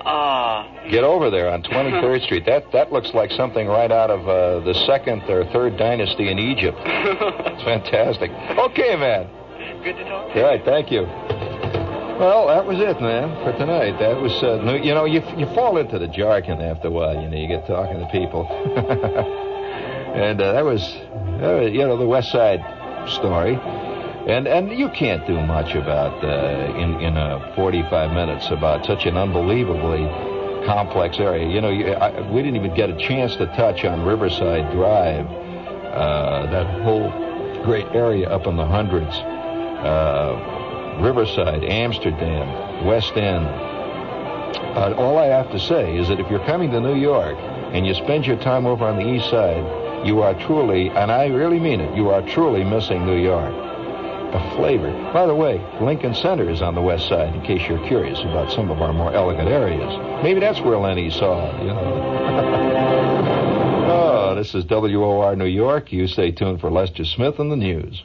Ah, 0.09 0.69
Get 0.89 1.03
over 1.03 1.31
there 1.31 1.51
on 1.51 1.63
23rd 1.65 2.23
Street. 2.27 2.47
That 2.47 2.71
that 2.73 2.93
looks 2.93 3.13
like 3.13 3.33
something 3.33 3.67
right 3.67 3.91
out 3.91 4.09
of 4.11 4.21
uh, 4.29 4.61
the 4.65 4.75
second 4.87 5.23
or 5.29 5.45
third 5.53 5.77
dynasty 5.77 6.31
in 6.31 6.39
Egypt. 6.39 6.79
It's 6.85 7.63
fantastic. 7.73 8.31
Okay, 8.31 8.95
man. 8.95 9.27
good 9.83 9.97
to 9.97 10.05
talk 10.05 10.33
to 10.33 10.39
you. 10.39 10.45
right, 10.45 10.65
thank 10.65 10.93
you. 10.93 11.03
Well, 11.03 12.47
that 12.47 12.65
was 12.65 12.79
it, 12.79 13.01
man, 13.03 13.35
for 13.45 13.53
tonight. 13.59 13.99
That 13.99 14.17
was, 14.21 14.33
uh, 14.43 14.63
you 14.83 14.95
know, 14.95 15.05
you 15.05 15.21
you 15.37 15.45
fall 15.55 15.77
into 15.77 15.99
the 15.99 16.09
jargon 16.09 16.61
after 16.63 16.89
a 16.89 16.91
while. 16.91 17.21
You 17.21 17.29
know, 17.29 17.37
you 17.37 17.49
get 17.49 17.67
talking 17.67 17.99
to 17.99 18.07
people, 18.13 18.47
and 20.17 20.41
uh, 20.41 20.53
that 20.53 20.65
was, 20.65 20.81
that 21.41 21.53
was, 21.61 21.73
you 21.73 21.81
know, 21.81 21.97
the 21.99 22.07
West 22.07 22.31
Side 22.31 22.61
story, 23.11 23.57
and 24.27 24.49
and 24.49 24.77
you 24.77 24.89
can't 24.89 25.25
do 25.27 25.41
much 25.41 25.75
about 25.75 26.23
uh, 26.25 26.79
in 26.79 27.01
in 27.01 27.17
uh, 27.17 27.55
45 27.55 28.13
minutes 28.13 28.51
about 28.51 28.85
such 28.85 29.07
an 29.07 29.17
unbelievably 29.17 30.05
complex 30.67 31.19
area. 31.19 31.49
You 31.49 31.61
know, 31.61 31.71
you, 31.71 31.93
I, 31.93 32.21
we 32.31 32.43
didn't 32.43 32.57
even 32.57 32.75
get 32.75 32.91
a 32.91 32.97
chance 32.97 33.37
to 33.37 33.47
touch 33.47 33.85
on 33.85 34.05
Riverside 34.05 34.73
Drive, 34.73 35.27
uh, 35.27 36.51
that 36.51 36.83
whole 36.83 37.11
great 37.63 37.87
area 37.95 38.29
up 38.29 38.47
in 38.47 38.57
the 38.57 38.67
hundreds. 38.67 39.15
Uh, 39.15 40.99
Riverside, 41.01 41.63
Amsterdam, 41.63 42.87
West 42.87 43.17
End. 43.17 43.47
All 44.97 45.19
I 45.19 45.27
have 45.27 45.51
to 45.53 45.61
say 45.61 45.97
is 45.97 46.09
that 46.09 46.19
if 46.19 46.31
you're 46.31 46.45
coming 46.47 46.71
to 46.71 46.81
New 46.81 46.97
York 46.97 47.37
and 47.73 47.87
you 47.87 47.95
spend 47.95 48.27
your 48.27 48.39
time 48.39 48.67
over 48.67 48.85
on 48.85 48.97
the 48.97 49.07
east 49.07 49.31
side, 49.31 50.07
you 50.07 50.23
are 50.23 50.35
truly, 50.47 50.89
and 50.89 51.13
I 51.13 51.27
really 51.27 51.59
mean 51.59 51.81
it, 51.81 51.95
you 51.95 52.11
are 52.11 52.23
truly 52.23 52.65
missing 52.65 53.05
New 53.07 53.21
York. 53.23 53.66
A 54.33 54.57
flavor. 54.57 54.91
By 55.13 55.27
the 55.27 55.35
way, 55.35 55.65
Lincoln 55.81 56.15
Center 56.15 56.51
is 56.51 56.61
on 56.61 56.75
the 56.75 56.83
west 56.83 57.09
side, 57.09 57.35
in 57.35 57.43
case 57.43 57.67
you're 57.69 57.87
curious 57.87 58.21
about 58.21 58.51
some 58.51 58.71
of 58.71 58.83
our 58.83 58.93
more 58.93 59.13
elegant 59.13 59.49
areas. 59.49 60.23
Maybe 60.23 60.41
that's 60.41 60.61
where 60.61 60.77
Lenny 60.79 61.11
saw, 61.11 61.49
it, 61.49 61.61
you 61.63 61.69
know. 61.69 61.77
oh, 63.89 64.35
this 64.35 64.55
is 64.55 64.65
WOR 64.65 65.37
New 65.37 65.47
York. 65.47 65.93
You 65.93 66.07
stay 66.07 66.33
tuned 66.33 66.61
for 66.61 66.71
Lester 66.71 67.05
Smith 67.05 67.39
and 67.39 67.53
the 67.53 67.57
news. 67.57 68.03